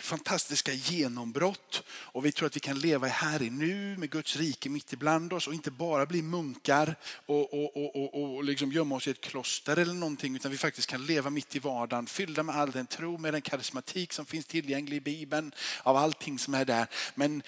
fantastiska 0.00 0.72
genombrott 0.72 1.82
och 1.88 2.26
vi 2.26 2.32
tror 2.32 2.46
att 2.46 2.56
vi 2.56 2.60
kan 2.60 2.78
leva 2.78 3.06
här 3.06 3.42
i 3.42 3.50
nu 3.50 3.96
med 3.96 4.10
Guds 4.10 4.36
rike 4.36 4.68
mitt 4.68 4.92
ibland 4.92 5.32
oss 5.32 5.46
och 5.46 5.54
inte 5.54 5.70
bara 5.70 6.06
bli 6.06 6.22
munkar 6.22 6.96
och, 7.26 7.54
och, 7.54 7.76
och, 7.76 7.96
och, 7.96 8.36
och 8.36 8.44
liksom 8.44 8.72
gömma 8.72 8.94
oss 8.94 9.08
i 9.08 9.10
ett 9.10 9.20
kloster 9.20 9.76
eller 9.76 9.94
någonting 9.94 10.36
utan 10.36 10.50
vi 10.50 10.58
faktiskt 10.58 10.88
kan 10.88 11.06
leva 11.06 11.30
mitt 11.30 11.56
i 11.56 11.58
vardagen 11.58 12.06
fyllda 12.06 12.42
med 12.42 12.56
all 12.56 12.70
den 12.70 12.86
tro, 12.86 13.18
med 13.18 13.34
den 13.34 13.42
karismatik 13.42 14.12
som 14.12 14.26
finns 14.26 14.46
tillgänglig 14.46 14.96
i 14.96 15.00
Bibeln, 15.00 15.52
av 15.82 15.96
allting 15.96 16.38
som 16.38 16.54
är 16.54 16.64
där. 16.64 16.86
Men 17.14 17.42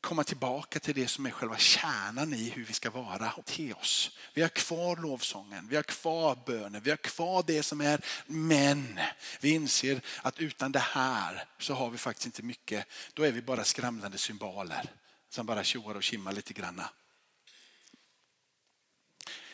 komma 0.00 0.24
tillbaka 0.24 0.80
till 0.80 0.94
det 0.94 1.08
som 1.08 1.26
är 1.26 1.30
själva 1.30 1.56
kärnan 1.56 2.34
i 2.34 2.50
hur 2.50 2.64
vi 2.64 2.72
ska 2.72 2.90
vara 2.90 3.32
och 3.32 3.44
te 3.44 3.72
oss. 3.72 4.10
Vi 4.34 4.42
har 4.42 4.48
kvar 4.48 4.96
lovsången, 4.96 5.68
vi 5.68 5.76
har 5.76 5.82
kvar 5.82 6.38
bönen, 6.46 6.82
vi 6.82 6.90
har 6.90 6.96
kvar 6.96 7.44
det 7.46 7.62
som 7.62 7.80
är. 7.80 8.04
Men 8.26 9.00
vi 9.40 9.50
inser 9.50 10.00
att 10.22 10.38
utan 10.38 10.72
det 10.72 10.78
här 10.78 11.44
så 11.58 11.74
har 11.74 11.90
vi 11.90 11.98
faktiskt 11.98 12.26
inte 12.26 12.42
mycket. 12.42 12.86
Då 13.14 13.22
är 13.22 13.32
vi 13.32 13.42
bara 13.42 13.64
skramlande 13.64 14.18
symboler 14.18 14.90
som 15.30 15.46
bara 15.46 15.64
tjoar 15.64 15.94
och 15.94 16.02
kimmar 16.02 16.32
lite 16.32 16.52
granna. 16.52 16.90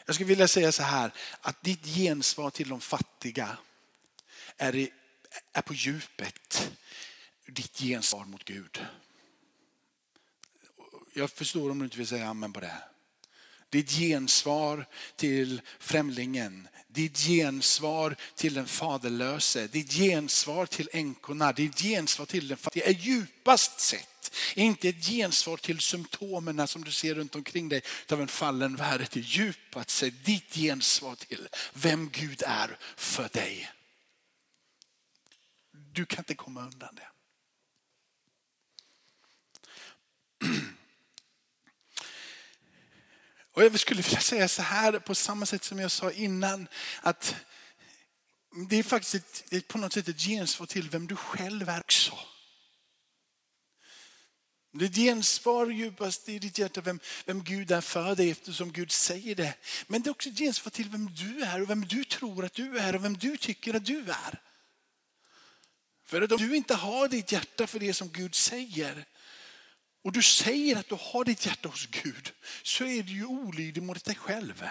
Jag 0.06 0.14
skulle 0.14 0.28
vilja 0.28 0.48
säga 0.48 0.72
så 0.72 0.82
här 0.82 1.12
att 1.40 1.62
ditt 1.62 1.86
gensvar 1.86 2.50
till 2.50 2.68
de 2.68 2.80
fattiga 2.80 3.56
är 4.56 4.76
i 4.76 4.92
är 5.52 5.62
på 5.62 5.74
djupet 5.74 6.72
ditt 7.46 7.78
gensvar 7.78 8.24
mot 8.24 8.44
Gud. 8.44 8.86
Jag 11.16 11.30
förstår 11.30 11.70
om 11.70 11.78
du 11.78 11.84
inte 11.84 11.98
vill 11.98 12.06
säga 12.06 12.28
amen 12.28 12.52
på 12.52 12.60
det. 12.60 12.82
Ditt 13.70 13.90
gensvar 13.90 14.86
till 15.16 15.60
främlingen, 15.78 16.68
ditt 16.88 17.18
gensvar 17.18 18.16
till 18.34 18.54
den 18.54 18.66
faderlöse, 18.66 19.66
ditt 19.66 19.92
gensvar 19.92 20.66
till 20.66 20.88
änkorna, 20.92 21.52
ditt 21.52 21.80
gensvar 21.80 22.26
till 22.26 22.48
den 22.48 22.58
fattiga 22.58 22.84
är 22.84 22.92
djupast 22.92 23.80
sett 23.80 24.08
inte 24.54 24.88
ett 24.88 25.06
gensvar 25.06 25.56
till 25.56 25.80
symptomen 25.80 26.68
som 26.68 26.84
du 26.84 26.92
ser 26.92 27.14
runt 27.14 27.34
omkring 27.34 27.68
dig 27.68 27.82
av 28.12 28.20
en 28.20 28.28
fallen 28.28 28.76
värld. 28.76 29.08
Det 29.12 29.20
djupast 29.20 29.90
sett 29.90 30.24
ditt 30.24 30.54
gensvar 30.54 31.14
till 31.14 31.48
vem 31.72 32.10
Gud 32.10 32.42
är 32.46 32.78
för 32.96 33.28
dig. 33.32 33.70
Du 35.70 36.06
kan 36.06 36.18
inte 36.18 36.34
komma 36.34 36.60
undan 36.60 36.94
det. 36.94 37.08
Och 43.54 43.64
jag 43.64 43.80
skulle 43.80 44.02
vilja 44.02 44.20
säga 44.20 44.48
så 44.48 44.62
här 44.62 44.98
på 44.98 45.14
samma 45.14 45.46
sätt 45.46 45.64
som 45.64 45.78
jag 45.78 45.90
sa 45.90 46.10
innan. 46.10 46.68
Att 47.00 47.36
det 48.68 48.76
är 48.76 48.82
faktiskt 48.82 49.44
ett, 49.52 49.68
på 49.68 49.78
något 49.78 49.92
sätt 49.92 50.08
ett 50.08 50.20
gensvar 50.20 50.66
till 50.66 50.90
vem 50.90 51.06
du 51.06 51.16
själv 51.16 51.68
är 51.68 51.80
också. 51.80 52.18
Det 54.72 54.84
är 54.84 54.88
ett 54.88 54.96
gensvar 54.96 55.66
djupast 55.66 56.28
i 56.28 56.38
ditt 56.38 56.58
hjärta 56.58 56.80
vem, 56.80 57.00
vem 57.24 57.44
Gud 57.44 57.70
är 57.70 57.80
för 57.80 58.14
dig 58.14 58.30
eftersom 58.30 58.72
Gud 58.72 58.92
säger 58.92 59.34
det. 59.34 59.54
Men 59.86 60.02
det 60.02 60.08
är 60.08 60.10
också 60.10 60.28
ett 60.28 60.38
gensvar 60.38 60.70
till 60.70 60.88
vem 60.88 61.14
du 61.14 61.42
är 61.42 61.62
och 61.62 61.70
vem 61.70 61.84
du 61.84 62.04
tror 62.04 62.44
att 62.44 62.54
du 62.54 62.78
är 62.78 62.94
och 62.94 63.04
vem 63.04 63.16
du 63.16 63.36
tycker 63.36 63.74
att 63.74 63.84
du 63.84 64.10
är. 64.10 64.40
För 66.06 66.22
att 66.22 66.32
om 66.32 66.38
du 66.38 66.56
inte 66.56 66.74
har 66.74 67.08
ditt 67.08 67.32
hjärta 67.32 67.66
för 67.66 67.78
det 67.78 67.94
som 67.94 68.08
Gud 68.08 68.34
säger 68.34 69.06
och 70.04 70.12
du 70.12 70.22
säger 70.22 70.76
att 70.76 70.88
du 70.88 70.96
har 71.00 71.24
ditt 71.24 71.46
hjärta 71.46 71.68
hos 71.68 71.86
Gud 71.86 72.32
så 72.62 72.84
är 72.84 73.02
du 73.02 73.12
ju 73.12 73.26
olydig 73.26 73.82
mot 73.82 74.04
dig 74.04 74.14
själv. 74.14 74.64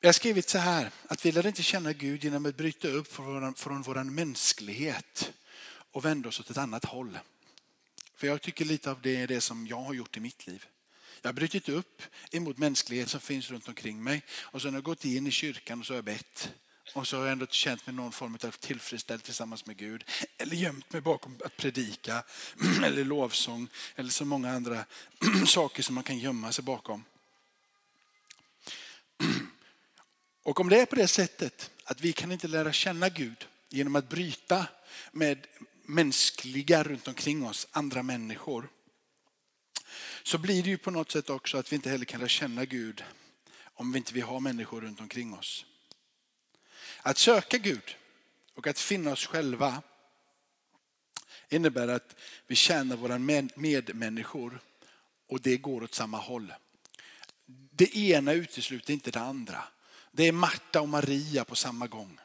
Jag 0.00 0.08
har 0.08 0.12
skrivit 0.12 0.48
så 0.48 0.58
här, 0.58 0.90
att 1.06 1.26
vi 1.26 1.32
lär 1.32 1.46
inte 1.46 1.62
känna 1.62 1.92
Gud 1.92 2.24
genom 2.24 2.46
att 2.46 2.56
bryta 2.56 2.88
upp 2.88 3.12
från, 3.12 3.54
från 3.54 3.82
vår 3.82 4.04
mänsklighet 4.04 5.32
och 5.92 6.04
vända 6.04 6.28
oss 6.28 6.40
åt 6.40 6.50
ett 6.50 6.56
annat 6.56 6.84
håll. 6.84 7.18
För 8.14 8.26
jag 8.26 8.42
tycker 8.42 8.64
lite 8.64 8.90
av 8.90 9.00
det 9.02 9.16
är 9.16 9.26
det 9.26 9.40
som 9.40 9.66
jag 9.66 9.80
har 9.80 9.94
gjort 9.94 10.16
i 10.16 10.20
mitt 10.20 10.46
liv. 10.46 10.66
Jag 11.22 11.28
har 11.28 11.34
brutit 11.34 11.68
upp 11.68 12.02
emot 12.32 12.58
mänsklighet 12.58 13.08
som 13.08 13.20
finns 13.20 13.50
runt 13.50 13.68
omkring 13.68 14.02
mig 14.02 14.22
och 14.30 14.62
sen 14.62 14.70
har 14.70 14.76
jag 14.76 14.84
gått 14.84 15.04
in 15.04 15.26
i 15.26 15.30
kyrkan 15.30 15.80
och 15.80 15.86
så 15.86 15.92
har 15.92 15.96
jag 15.96 16.04
bett. 16.04 16.52
Och 16.92 17.08
så 17.08 17.16
har 17.16 17.24
jag 17.24 17.32
ändå 17.32 17.46
känt 17.46 17.86
mig 17.86 17.94
någon 17.94 18.12
form 18.12 18.38
av 18.44 18.50
tillfredsställd 18.50 19.22
tillsammans 19.22 19.66
med 19.66 19.76
Gud. 19.76 20.04
Eller 20.38 20.56
gömt 20.56 20.92
mig 20.92 21.02
bakom 21.02 21.38
att 21.44 21.56
predika 21.56 22.22
eller 22.84 23.04
lovsång 23.04 23.68
eller 23.96 24.10
så 24.10 24.24
många 24.24 24.50
andra 24.50 24.84
saker 25.46 25.82
som 25.82 25.94
man 25.94 26.04
kan 26.04 26.18
gömma 26.18 26.52
sig 26.52 26.64
bakom. 26.64 27.04
Och 30.42 30.60
om 30.60 30.68
det 30.68 30.80
är 30.80 30.86
på 30.86 30.96
det 30.96 31.08
sättet 31.08 31.70
att 31.84 32.00
vi 32.00 32.12
kan 32.12 32.32
inte 32.32 32.48
lära 32.48 32.72
känna 32.72 33.08
Gud 33.08 33.46
genom 33.68 33.96
att 33.96 34.08
bryta 34.08 34.66
med 35.12 35.46
mänskliga 35.82 36.82
runt 36.82 37.08
omkring 37.08 37.46
oss, 37.46 37.66
andra 37.70 38.02
människor. 38.02 38.68
Så 40.22 40.38
blir 40.38 40.62
det 40.62 40.70
ju 40.70 40.78
på 40.78 40.90
något 40.90 41.10
sätt 41.10 41.30
också 41.30 41.58
att 41.58 41.72
vi 41.72 41.76
inte 41.76 41.90
heller 41.90 42.04
kan 42.04 42.20
lära 42.20 42.28
känna 42.28 42.64
Gud 42.64 43.04
om 43.74 43.92
vi 43.92 43.98
inte 43.98 44.14
vill 44.14 44.22
ha 44.22 44.40
människor 44.40 44.80
runt 44.80 45.00
omkring 45.00 45.34
oss. 45.34 45.64
Att 47.02 47.18
söka 47.18 47.58
Gud 47.58 47.96
och 48.54 48.66
att 48.66 48.78
finna 48.78 49.12
oss 49.12 49.26
själva 49.26 49.82
innebär 51.48 51.88
att 51.88 52.16
vi 52.46 52.54
tjänar 52.54 52.96
våra 52.96 53.18
medmänniskor 53.54 54.60
och 55.28 55.40
det 55.40 55.56
går 55.56 55.82
åt 55.82 55.94
samma 55.94 56.18
håll. 56.18 56.52
Det 57.72 57.96
ena 57.96 58.32
utesluter 58.32 58.92
inte 58.92 59.10
det 59.10 59.20
andra. 59.20 59.64
Det 60.12 60.28
är 60.28 60.32
Marta 60.32 60.80
och 60.80 60.88
Maria 60.88 61.44
på 61.44 61.56
samma 61.56 61.86
gång. 61.86 62.18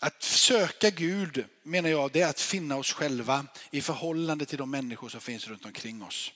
Att 0.00 0.22
söka 0.22 0.90
Gud 0.90 1.44
menar 1.62 1.88
jag 1.88 2.12
det 2.12 2.20
är 2.20 2.28
att 2.28 2.40
finna 2.40 2.76
oss 2.76 2.92
själva 2.92 3.46
i 3.70 3.80
förhållande 3.80 4.46
till 4.46 4.58
de 4.58 4.70
människor 4.70 5.08
som 5.08 5.20
finns 5.20 5.48
runt 5.48 5.64
omkring 5.64 6.02
oss. 6.02 6.32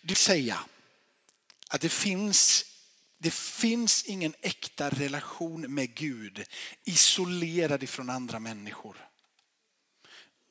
Det 0.00 0.08
vill 0.08 0.16
säga 0.16 0.58
att 1.68 1.80
det 1.80 1.88
finns, 1.88 2.64
det 3.22 3.34
finns 3.34 4.04
ingen 4.04 4.34
äkta 4.40 4.90
relation 4.90 5.74
med 5.74 5.94
Gud 5.94 6.44
isolerad 6.84 7.82
ifrån 7.82 8.10
andra 8.10 8.38
människor. 8.38 9.08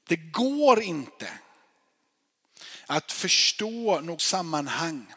Det 0.07 0.15
går 0.15 0.81
inte 0.81 1.39
att 2.85 3.11
förstå 3.11 4.01
något 4.01 4.21
sammanhang 4.21 5.13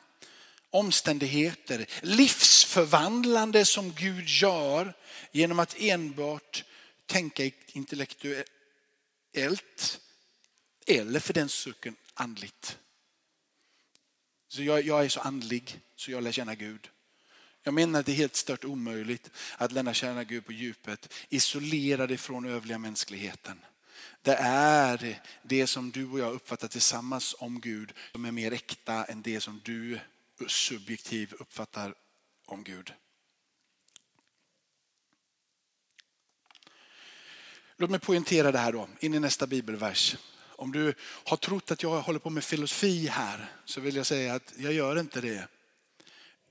omständigheter, 0.71 1.87
livsförvandlande 2.03 3.65
som 3.65 3.93
Gud 3.93 4.29
gör 4.29 4.95
genom 5.33 5.59
att 5.59 5.77
enbart 5.79 6.65
tänka 7.07 7.51
intellektuellt 7.67 10.01
eller 10.87 11.21
för 11.21 11.33
den 11.33 11.49
sucken 11.49 11.97
andligt. 12.15 12.79
Så 14.49 14.63
jag, 14.63 14.87
jag, 14.87 15.05
är 15.05 15.09
så 15.09 15.21
andlig 15.21 15.81
så 15.97 16.11
jag 16.11 16.23
lär 16.23 16.33
känna 16.33 16.55
Gud. 16.55 16.91
Jag 17.67 17.75
menar 17.75 18.01
att 18.01 18.07
det 18.07 18.13
är 18.13 18.17
helt 18.17 18.37
stört 18.37 18.65
omöjligt 18.65 19.31
att 19.57 19.73
lära 19.73 19.95
känna 19.95 20.25
Gud 20.25 20.47
på 20.47 20.53
djupet 20.53 21.13
isolerad 21.29 22.11
ifrån 22.11 22.47
övriga 22.47 22.79
mänskligheten. 22.79 23.61
Det 24.23 24.35
är 24.41 25.21
det 25.43 25.67
som 25.67 25.91
du 25.91 26.11
och 26.11 26.19
jag 26.19 26.33
uppfattar 26.33 26.69
tillsammans 26.69 27.35
om 27.39 27.61
Gud 27.61 27.93
som 28.13 28.25
är 28.25 28.33
mer 28.33 28.53
äkta 28.53 29.05
än 29.05 29.23
det 29.23 29.41
som 29.41 29.61
du 29.65 30.01
subjektiv 30.47 31.35
uppfattar 31.39 31.95
om 32.47 32.65
Gud. 32.65 32.93
Låt 37.77 37.91
mig 37.91 38.01
poängtera 38.01 38.53
det 38.53 38.59
här 38.59 38.73
då, 38.73 38.89
in 39.01 39.15
i 39.15 39.21
nästa 39.21 39.47
bibelvers. 39.47 40.17
Om 40.57 40.73
du 40.73 40.95
har 41.01 41.37
trott 41.37 41.71
att 41.71 41.83
jag 41.83 42.01
håller 42.01 42.19
på 42.19 42.31
med 42.31 42.45
filosofi 42.45 43.07
här 43.07 43.53
så 43.65 43.81
vill 43.81 43.97
jag 43.97 44.07
säga 44.07 44.35
att 44.35 44.55
jag 44.57 44.73
gör 44.73 45.01
inte 45.01 45.21
det. 45.21 45.49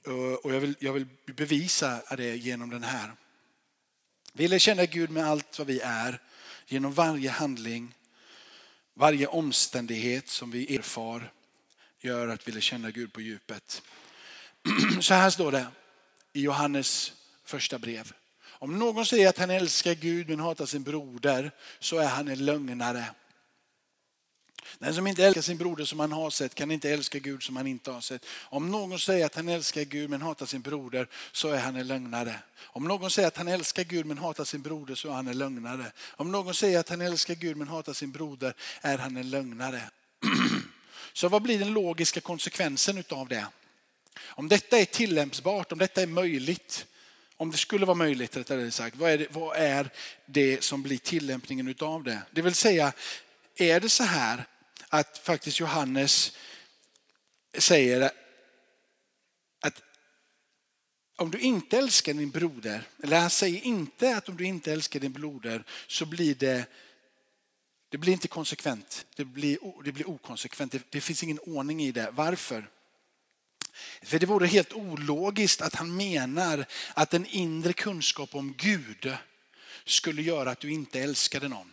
Eh, 0.08 0.13
och 0.13 0.54
jag 0.54 0.60
vill, 0.60 0.76
jag 0.80 0.94
vill 0.94 1.06
bevisa 1.26 2.16
det 2.18 2.36
genom 2.36 2.70
den 2.70 2.84
här. 2.84 3.12
Vi 4.34 4.48
lär 4.48 4.60
känna 4.60 4.86
Gud 4.86 5.10
med 5.10 5.26
allt 5.26 5.60
vad 5.60 5.68
vi 5.68 5.80
är, 5.80 6.20
genom 6.68 6.94
varje 6.94 7.30
handling, 7.30 7.96
varje 8.94 9.28
omständighet 9.28 10.28
som 10.28 10.52
vi 10.52 10.76
erfar 10.76 11.32
gör 12.00 12.28
att 12.28 12.48
vi 12.48 12.52
lär 12.52 12.62
känna 12.62 12.92
Gud 12.92 13.13
på 13.13 13.22
djupet. 13.22 13.82
Så 15.02 15.13
här 15.13 15.30
står 15.30 15.52
det 15.52 15.68
i 16.34 16.42
Johannes 16.42 17.13
första 17.44 17.80
brev. 17.80 18.13
Om 18.46 18.80
någon 18.80 19.06
säger 19.06 19.30
att 19.30 19.38
han 19.38 19.50
älskar 19.50 19.94
Gud 19.94 20.30
men 20.30 20.39
hatar 20.39 20.66
sin 20.66 20.84
broder 20.84 21.52
så 21.80 21.98
är 21.98 22.08
han 22.08 22.28
en 22.28 22.46
lögnare. 22.46 23.06
Den 24.80 24.93
som 24.93 25.08
inte 25.08 25.26
älskar 25.26 25.41
sin 25.41 25.58
broder 25.58 25.86
som 25.86 25.99
han 25.99 26.12
har 26.12 26.30
sett 26.30 26.56
kan 26.56 26.71
inte 26.71 26.89
älska 26.89 27.19
Gud 27.19 27.43
som 27.43 27.56
han 27.56 27.67
inte 27.67 27.91
har 27.91 28.02
sett. 28.02 28.26
Om 28.41 28.71
någon 28.71 28.99
säger 28.99 29.26
att 29.26 29.36
han 29.36 29.49
älskar 29.49 29.82
Gud 29.82 30.10
men 30.10 30.21
hatar 30.21 30.45
sin 30.45 30.62
broder 30.62 31.08
så 31.32 31.49
är 31.49 31.60
han 31.60 31.76
en 31.76 31.88
lögnare. 31.88 32.39
Om 32.62 32.84
någon 32.84 33.12
säger 33.12 33.28
att 33.28 33.38
han 33.38 33.47
älskar 33.47 33.84
Gud 33.84 34.06
men 34.06 34.17
hatar 34.17 34.43
sin 34.43 34.62
broder 34.62 34.95
så 34.95 35.10
är 35.10 35.13
han 35.13 35.28
en 35.28 35.38
lögnare. 35.38 35.91
Om 36.10 36.32
någon 36.32 36.54
säger 36.54 36.80
att 36.80 36.89
han 36.89 37.02
älskar 37.02 37.36
Gud 37.36 37.58
men 37.58 37.67
hatar 37.67 37.93
sin 37.93 38.12
broder 38.12 38.54
är 38.82 38.97
han 38.97 39.17
en 39.17 39.30
lögnare. 39.30 39.82
Så 41.13 41.30
vad 41.30 41.41
blir 41.41 41.60
den 41.60 41.73
logiska 41.73 42.21
konsekvensen 42.21 43.04
av 43.10 43.28
det? 43.28 43.45
Om 44.21 44.49
detta 44.49 44.78
är 44.78 44.86
tillämpbart, 44.86 45.71
om 45.71 45.80
detta 45.80 46.02
är 46.02 46.08
möjligt, 46.08 46.86
om 47.38 47.52
det 47.52 47.58
skulle 47.58 47.86
vara 47.86 47.95
möjligt 47.95 48.38
rättare 48.38 48.71
sagt, 48.71 48.95
vad 48.95 49.12
är, 49.12 49.17
det, 49.17 49.28
vad 49.32 49.58
är 49.58 49.89
det 50.26 50.63
som 50.63 50.84
blir 50.84 50.97
tillämpningen 50.97 51.76
av 51.80 52.04
det? 52.04 52.21
Det 52.32 52.41
vill 52.41 52.56
säga, 52.56 52.93
är 53.56 53.80
det 53.80 53.89
så 53.89 54.04
här 54.04 54.45
att 54.93 55.17
faktiskt 55.17 55.60
Johannes 55.60 56.38
säger 57.58 58.12
att 59.62 59.82
om 61.15 61.32
du 61.32 61.39
inte 61.39 61.77
älskar 61.77 62.13
din 62.13 62.29
broder, 62.29 62.88
eller 63.03 63.19
han 63.19 63.29
säger 63.29 63.62
inte 63.62 64.17
att 64.17 64.29
om 64.29 64.38
du 64.38 64.45
inte 64.45 64.73
älskar 64.73 64.99
din 64.99 65.13
broder 65.13 65.63
så 65.88 66.06
blir 66.06 66.36
det 66.36 66.65
det 67.89 67.97
blir 67.97 68.13
inte 68.13 68.27
konsekvent. 68.27 69.06
Det 69.15 69.25
blir, 69.25 69.58
det 69.84 69.91
blir 69.91 70.10
okonsekvent. 70.10 70.71
Det, 70.71 70.84
det 70.89 71.01
finns 71.01 71.23
ingen 71.23 71.39
ordning 71.39 71.84
i 71.84 71.91
det. 71.91 72.10
Varför? 72.12 72.69
För 74.01 74.19
det 74.19 74.25
vore 74.25 74.47
helt 74.47 74.73
ologiskt 74.73 75.62
att 75.62 75.75
han 75.75 75.95
menar 75.95 76.65
att 76.93 77.13
en 77.13 77.25
inre 77.25 77.73
kunskap 77.73 78.36
om 78.36 78.53
Gud 78.58 79.13
skulle 79.86 80.21
göra 80.21 80.51
att 80.51 80.60
du 80.60 80.71
inte 80.71 80.99
älskade 80.99 81.47
någon. 81.47 81.73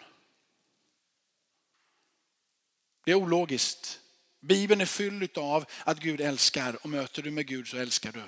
Det 3.10 3.14
är 3.14 3.18
ologiskt. 3.22 4.00
Bibeln 4.40 4.80
är 4.80 4.86
fylld 4.86 5.38
av 5.38 5.64
att 5.84 5.98
Gud 5.98 6.20
älskar 6.20 6.78
och 6.82 6.90
möter 6.90 7.22
du 7.22 7.30
med 7.30 7.46
Gud 7.46 7.68
så 7.68 7.76
älskar 7.76 8.12
du. 8.12 8.22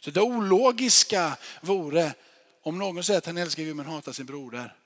Så 0.00 0.10
det 0.10 0.20
ologiska 0.20 1.38
vore 1.62 2.14
om 2.62 2.78
någon 2.78 3.04
säger 3.04 3.18
att 3.18 3.26
han 3.26 3.36
älskar 3.36 3.62
Gud 3.62 3.76
men 3.76 3.86
hatar 3.86 4.12
sin 4.12 4.26
broder. 4.26 4.76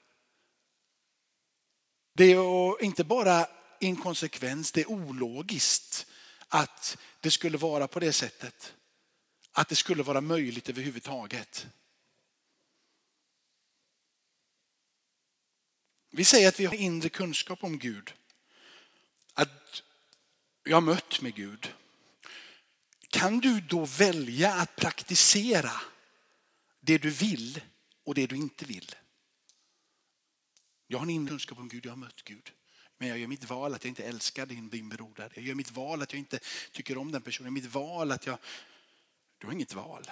Det 2.14 2.24
är 2.24 2.82
inte 2.82 3.04
bara 3.04 3.46
inkonsekvens, 3.80 4.72
det 4.72 4.80
är 4.80 4.90
ologiskt 4.90 6.06
att 6.48 6.98
det 7.20 7.30
skulle 7.30 7.58
vara 7.58 7.88
på 7.88 8.00
det 8.00 8.12
sättet. 8.12 8.74
Att 9.52 9.68
det 9.68 9.76
skulle 9.76 10.02
vara 10.02 10.20
möjligt 10.20 10.68
överhuvudtaget. 10.68 11.66
Vi 16.10 16.24
säger 16.24 16.48
att 16.48 16.60
vi 16.60 16.66
har 16.66 16.74
inre 16.74 17.08
kunskap 17.08 17.64
om 17.64 17.78
Gud. 17.78 18.12
Att 19.34 19.82
jag 20.64 20.76
har 20.76 20.80
mött 20.80 21.20
med 21.20 21.34
Gud. 21.34 21.74
Kan 23.10 23.40
du 23.40 23.60
då 23.60 23.84
välja 23.84 24.54
att 24.54 24.76
praktisera 24.76 25.72
det 26.80 26.98
du 26.98 27.10
vill 27.10 27.60
och 28.04 28.14
det 28.14 28.26
du 28.26 28.36
inte 28.36 28.64
vill? 28.64 28.94
Jag 30.86 30.98
har 30.98 31.06
en 31.06 31.10
inre 31.10 31.28
kunskap 31.28 31.58
om 31.58 31.68
Gud, 31.68 31.86
jag 31.86 31.92
har 31.92 31.96
mött 31.96 32.22
Gud. 32.24 32.52
Men 32.98 33.08
jag 33.08 33.18
gör 33.18 33.26
mitt 33.26 33.50
val 33.50 33.74
att 33.74 33.84
jag 33.84 33.90
inte 33.90 34.04
älskar 34.04 34.46
din, 34.46 34.68
din 34.68 34.88
broder. 34.88 35.32
Jag 35.34 35.44
gör 35.44 35.54
mitt 35.54 35.70
val 35.70 36.02
att 36.02 36.12
jag 36.12 36.18
inte 36.18 36.38
tycker 36.72 36.98
om 36.98 37.12
den 37.12 37.22
personen. 37.22 37.52
Mitt 37.52 37.74
val 37.74 38.12
att 38.12 38.26
jag... 38.26 38.38
Du 39.38 39.46
har 39.46 39.54
inget 39.54 39.74
val. 39.74 40.10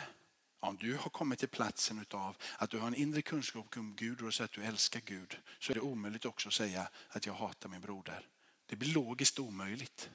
Om 0.60 0.76
du 0.76 0.96
har 0.96 1.10
kommit 1.10 1.38
till 1.38 1.48
platsen 1.48 2.04
av 2.10 2.36
att 2.58 2.70
du 2.70 2.78
har 2.78 2.86
en 2.86 2.94
inre 2.94 3.22
kunskap 3.22 3.76
om 3.76 3.96
Gud 3.96 4.22
och 4.22 4.34
säger 4.34 4.44
att 4.44 4.52
du 4.52 4.64
älskar 4.64 5.00
Gud 5.00 5.38
så 5.58 5.72
är 5.72 5.74
det 5.74 5.80
omöjligt 5.80 6.24
också 6.24 6.48
att 6.48 6.54
säga 6.54 6.88
att 7.08 7.26
jag 7.26 7.34
hatar 7.34 7.68
min 7.68 7.80
broder. 7.80 8.28
Det 8.72 8.76
blir 8.76 8.92
logiskt 8.92 9.38
omöjligt. 9.38 10.10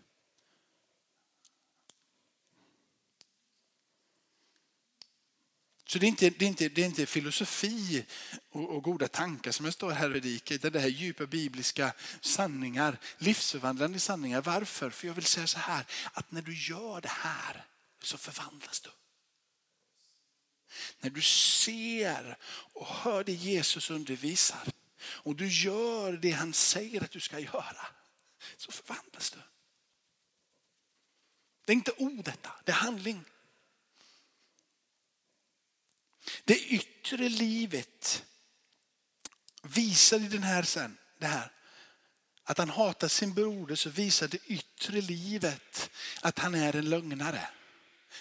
Så 5.85 5.99
det 5.99 6.05
är 6.05 6.07
inte, 6.07 6.29
det 6.29 6.45
är 6.45 6.49
inte, 6.49 6.69
det 6.69 6.81
är 6.81 6.85
inte 6.85 7.05
filosofi 7.05 8.05
och, 8.49 8.75
och 8.75 8.83
goda 8.83 9.07
tankar 9.07 9.51
som 9.51 9.65
jag 9.65 9.73
står 9.73 9.91
här 9.91 10.07
och 10.07 10.13
predikar, 10.13 10.55
utan 10.55 10.71
det 10.71 10.79
här 10.79 10.87
djupa 10.87 11.25
bibliska 11.25 11.93
sanningar, 12.21 12.97
livsförvandlande 13.17 13.99
sanningar. 13.99 14.41
Varför? 14.41 14.89
För 14.89 15.07
jag 15.07 15.13
vill 15.13 15.25
säga 15.25 15.47
så 15.47 15.59
här, 15.59 15.85
att 16.13 16.31
när 16.31 16.41
du 16.41 16.57
gör 16.57 17.01
det 17.01 17.11
här 17.11 17.65
så 18.03 18.17
förvandlas 18.17 18.79
du. 18.79 18.89
När 20.99 21.09
du 21.09 21.21
ser 21.21 22.37
och 22.73 22.87
hör 22.87 23.23
det 23.23 23.33
Jesus 23.33 23.89
undervisar 23.89 24.67
och 24.99 25.35
du 25.35 25.47
gör 25.47 26.13
det 26.13 26.31
han 26.31 26.53
säger 26.53 27.03
att 27.03 27.11
du 27.11 27.19
ska 27.19 27.39
göra 27.39 27.87
så 28.57 28.71
förvandlas 28.71 29.31
du. 29.31 29.39
Det 31.65 31.71
är 31.71 31.75
inte 31.75 31.91
ord 31.97 32.25
detta, 32.25 32.51
det 32.65 32.71
är 32.71 32.75
handling. 32.75 33.25
Det 36.43 36.59
yttre 36.59 37.29
livet 37.29 38.25
visar 39.63 40.19
i 40.19 40.27
den 40.27 40.43
här 40.43 40.63
sen, 40.63 40.97
det 41.17 41.27
här. 41.27 41.51
Att 42.43 42.57
han 42.57 42.69
hatar 42.69 43.07
sin 43.07 43.33
broder 43.33 43.75
så 43.75 43.89
visar 43.89 44.27
det 44.27 44.45
yttre 44.45 45.01
livet 45.01 45.89
att 46.21 46.39
han 46.39 46.55
är 46.55 46.75
en 46.75 46.89
lögnare. 46.89 47.49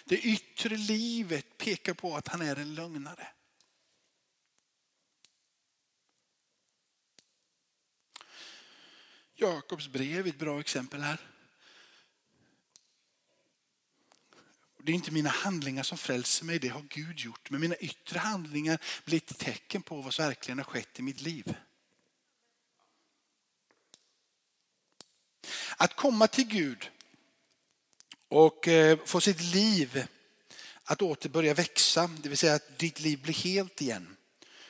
Det 0.05 0.19
yttre 0.19 0.77
livet 0.77 1.59
pekar 1.59 1.95
på 1.95 2.17
att 2.17 2.29
han 2.29 2.43
är 2.43 2.57
en 2.57 2.75
lögnare. 2.75 3.29
Jakobs 9.37 9.88
brev 9.88 10.27
är 10.27 10.31
ett 10.31 10.38
bra 10.38 10.61
exempel 10.61 11.01
här. 11.01 11.20
Det 14.83 14.92
är 14.92 14.94
inte 14.94 15.11
mina 15.11 15.31
handlingar 15.31 15.83
som 15.83 15.99
frälser 15.99 16.44
mig, 16.44 16.59
det 16.59 16.68
har 16.68 16.83
Gud 16.88 17.20
gjort. 17.20 17.51
Men 17.51 17.61
mina 17.61 17.77
yttre 17.77 18.18
handlingar 18.18 18.79
blir 19.05 19.16
ett 19.16 19.38
tecken 19.38 19.83
på 19.83 20.01
vad 20.01 20.14
som 20.14 20.25
verkligen 20.25 20.59
har 20.59 20.64
skett 20.64 20.99
i 20.99 21.03
mitt 21.03 21.20
liv. 21.20 21.57
Att 25.77 25.96
komma 25.96 26.29
till 26.29 26.46
Gud 26.46 26.90
och 28.29 28.68
eh, 28.68 28.99
få 29.05 29.20
sitt 29.20 29.40
liv 29.40 30.07
att 30.85 31.03
åter 31.03 31.29
börja 31.29 31.55
växa, 31.55 32.11
det 32.22 32.29
vill 32.29 32.38
säga 32.38 32.55
att 32.55 32.79
ditt 32.79 33.01
liv 33.01 33.22
blir 33.22 33.35
helt 33.35 33.81
igen. 33.81 34.16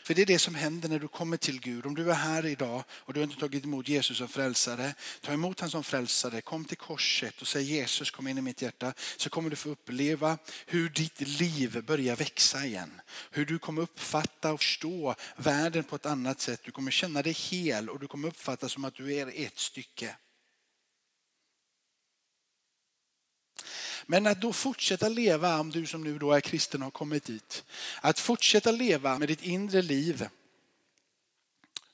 För 0.06 0.14
det 0.14 0.22
är 0.22 0.26
det 0.26 0.38
som 0.38 0.54
händer 0.54 0.88
när 0.88 0.98
du 0.98 1.08
kommer 1.08 1.36
till 1.36 1.60
Gud. 1.60 1.86
Om 1.86 1.94
du 1.94 2.10
är 2.10 2.14
här 2.14 2.46
idag 2.46 2.84
och 2.90 3.12
du 3.12 3.20
har 3.20 3.24
inte 3.24 3.40
tagit 3.40 3.64
emot 3.64 3.88
Jesus 3.88 4.18
som 4.18 4.28
frälsare, 4.28 4.94
ta 5.20 5.32
emot 5.32 5.60
honom 5.60 5.70
som 5.70 5.84
frälsare, 5.84 6.40
kom 6.40 6.64
till 6.64 6.76
korset 6.76 7.40
och 7.40 7.48
säg 7.48 7.62
Jesus 7.62 8.10
kom 8.10 8.28
in 8.28 8.38
i 8.38 8.40
mitt 8.40 8.62
hjärta. 8.62 8.92
Så 9.16 9.30
kommer 9.30 9.50
du 9.50 9.56
få 9.56 9.68
uppleva 9.68 10.38
hur 10.66 10.88
ditt 10.88 11.20
liv 11.20 11.84
börjar 11.84 12.16
växa 12.16 12.64
igen. 12.64 13.00
Hur 13.30 13.46
du 13.46 13.58
kommer 13.58 13.82
uppfatta 13.82 14.52
och 14.52 14.60
förstå 14.60 15.14
världen 15.36 15.84
på 15.84 15.96
ett 15.96 16.06
annat 16.06 16.40
sätt. 16.40 16.60
Du 16.64 16.70
kommer 16.70 16.90
känna 16.90 17.22
dig 17.22 17.32
hel 17.32 17.88
och 17.88 18.00
du 18.00 18.06
kommer 18.06 18.28
uppfatta 18.28 18.68
som 18.68 18.84
att 18.84 18.94
du 18.94 19.14
är 19.14 19.32
ett 19.34 19.58
stycke. 19.58 20.16
Men 24.06 24.26
att 24.26 24.40
då 24.40 24.52
fortsätta 24.52 25.08
leva, 25.08 25.60
om 25.60 25.70
du 25.70 25.86
som 25.86 26.04
nu 26.04 26.18
då 26.18 26.32
är 26.32 26.40
kristen 26.40 26.82
har 26.82 26.90
kommit 26.90 27.24
dit, 27.24 27.64
att 28.00 28.18
fortsätta 28.18 28.70
leva 28.70 29.18
med 29.18 29.28
ditt 29.28 29.42
inre 29.42 29.82
liv 29.82 30.28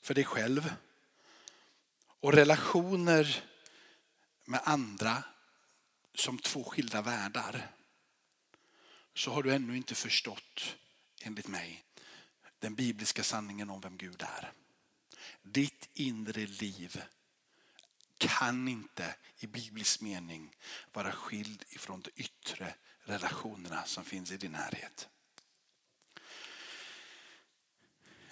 för 0.01 0.13
dig 0.13 0.23
själv 0.23 0.73
och 2.19 2.33
relationer 2.33 3.43
med 4.45 4.61
andra 4.63 5.23
som 6.15 6.39
två 6.39 6.63
skilda 6.63 7.01
världar 7.01 7.71
så 9.13 9.31
har 9.31 9.43
du 9.43 9.53
ännu 9.53 9.77
inte 9.77 9.95
förstått, 9.95 10.75
enligt 11.21 11.47
mig, 11.47 11.83
den 12.59 12.75
bibliska 12.75 13.23
sanningen 13.23 13.69
om 13.69 13.81
vem 13.81 13.97
Gud 13.97 14.21
är. 14.21 14.51
Ditt 15.41 15.89
inre 15.93 16.45
liv 16.45 17.03
kan 18.27 18.67
inte 18.67 19.15
i 19.39 19.47
biblisk 19.47 20.01
mening 20.01 20.55
vara 20.93 21.11
skild 21.11 21.63
ifrån 21.69 22.01
de 22.01 22.11
yttre 22.15 22.73
relationerna 23.03 23.83
som 23.85 24.05
finns 24.05 24.31
i 24.31 24.37
din 24.37 24.51
närhet. 24.51 25.07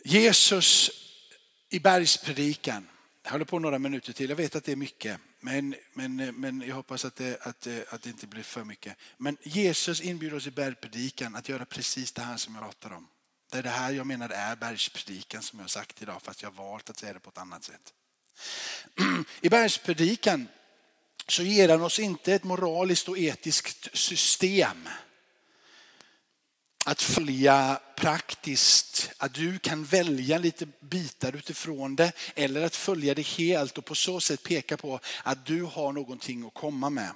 Jesus 0.04 0.91
i 1.69 1.80
bergspredikan, 1.80 2.88
jag 3.23 3.32
håller 3.32 3.45
på 3.45 3.60
några 3.60 3.80
minuter 3.80 4.13
till, 4.13 4.30
jag 4.30 4.36
vet 4.36 4.56
att 4.56 4.63
det 4.63 4.71
är 4.71 4.75
mycket. 4.75 5.19
Men, 5.39 5.75
men, 5.93 6.15
men 6.15 6.62
jag 6.62 6.75
hoppas 6.75 7.06
att 7.06 7.15
det, 7.15 7.41
att, 7.41 7.67
att 7.89 8.01
det 8.01 8.10
inte 8.10 8.27
blir 8.27 8.43
för 8.43 8.63
mycket. 8.63 8.97
Men 9.17 9.38
Jesus 9.41 10.01
inbjuder 10.01 10.38
oss 10.38 10.47
i 10.47 10.51
bergspredikan 10.51 11.36
att 11.36 11.49
göra 11.49 11.65
precis 11.65 12.12
det 12.12 12.21
här 12.21 12.38
som 12.38 12.56
jag 12.56 12.63
pratar 12.63 12.91
om. 12.93 13.08
Det 13.51 13.58
är 13.58 13.63
det 13.63 13.69
här 13.69 13.91
jag 13.91 14.08
menar 14.08 14.30
är 14.30 14.56
bergspredikan 14.56 15.41
som 15.41 15.60
jag 15.60 15.63
har 15.63 15.69
sagt 15.69 16.01
idag 16.01 16.21
fast 16.21 16.41
jag 16.41 16.49
har 16.51 16.63
valt 16.63 16.89
att 16.89 16.97
säga 16.97 17.13
det 17.13 17.19
på 17.19 17.30
ett 17.30 17.38
annat 17.38 17.63
sätt. 17.63 17.93
I 19.41 19.49
bergspredikan 19.49 20.47
så 21.27 21.43
ger 21.43 21.69
han 21.69 21.82
oss 21.82 21.99
inte 21.99 22.34
ett 22.34 22.43
moraliskt 22.43 23.10
och 23.10 23.17
etiskt 23.17 23.97
system 23.97 24.89
att 26.86 27.01
följa 27.01 27.82
praktiskt, 27.95 29.12
att 29.17 29.34
du 29.34 29.60
kan 29.60 29.84
välja 29.84 30.38
lite 30.38 30.67
bitar 30.80 31.36
utifrån 31.36 31.95
det 31.95 32.12
eller 32.36 32.62
att 32.63 32.75
följa 32.75 33.15
det 33.15 33.27
helt 33.27 33.77
och 33.77 33.86
på 33.86 33.95
så 33.95 34.19
sätt 34.19 34.43
peka 34.43 34.77
på 34.77 34.99
att 35.23 35.45
du 35.45 35.63
har 35.63 35.91
någonting 35.91 36.45
att 36.47 36.54
komma 36.54 36.89
med. 36.89 37.12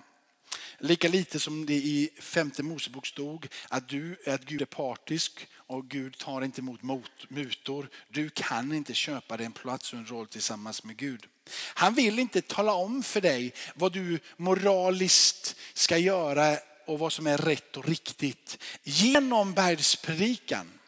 Lika 0.80 1.08
lite 1.08 1.40
som 1.40 1.66
det 1.66 1.74
i 1.74 2.10
femte 2.20 2.64
Mosebok 2.64 3.08
stod 3.08 3.48
att, 3.70 3.90
du, 3.90 4.18
att 4.28 4.46
Gud 4.46 4.62
är 4.62 4.66
partisk 4.66 5.48
och 5.68 5.88
Gud 5.88 6.18
tar 6.18 6.42
inte 6.42 6.62
emot 6.62 6.82
mot, 6.82 7.30
mutor. 7.30 7.90
Du 8.08 8.30
kan 8.30 8.74
inte 8.74 8.94
köpa 8.94 9.38
dig 9.38 9.46
en 9.46 9.52
plats 9.52 9.94
och 9.94 10.00
en 10.00 10.06
roll 10.06 10.28
tillsammans 10.28 10.84
med 10.84 10.98
Gud. 10.98 11.26
Han 11.74 11.94
vill 11.94 12.20
inte 12.20 12.42
tala 12.42 12.74
om 12.74 13.04
för 13.04 13.22
dig 13.22 13.54
vad 13.76 13.92
du 13.92 14.20
moraliskt 14.38 15.56
ska 15.74 15.98
göra 15.98 16.58
och 16.86 17.00
vad 17.00 17.14
som 17.14 17.28
är 17.28 17.38
rätt 17.38 17.78
och 17.78 17.88
riktigt. 17.88 18.58
Genom 18.84 19.54
bergspredikan 19.54 20.80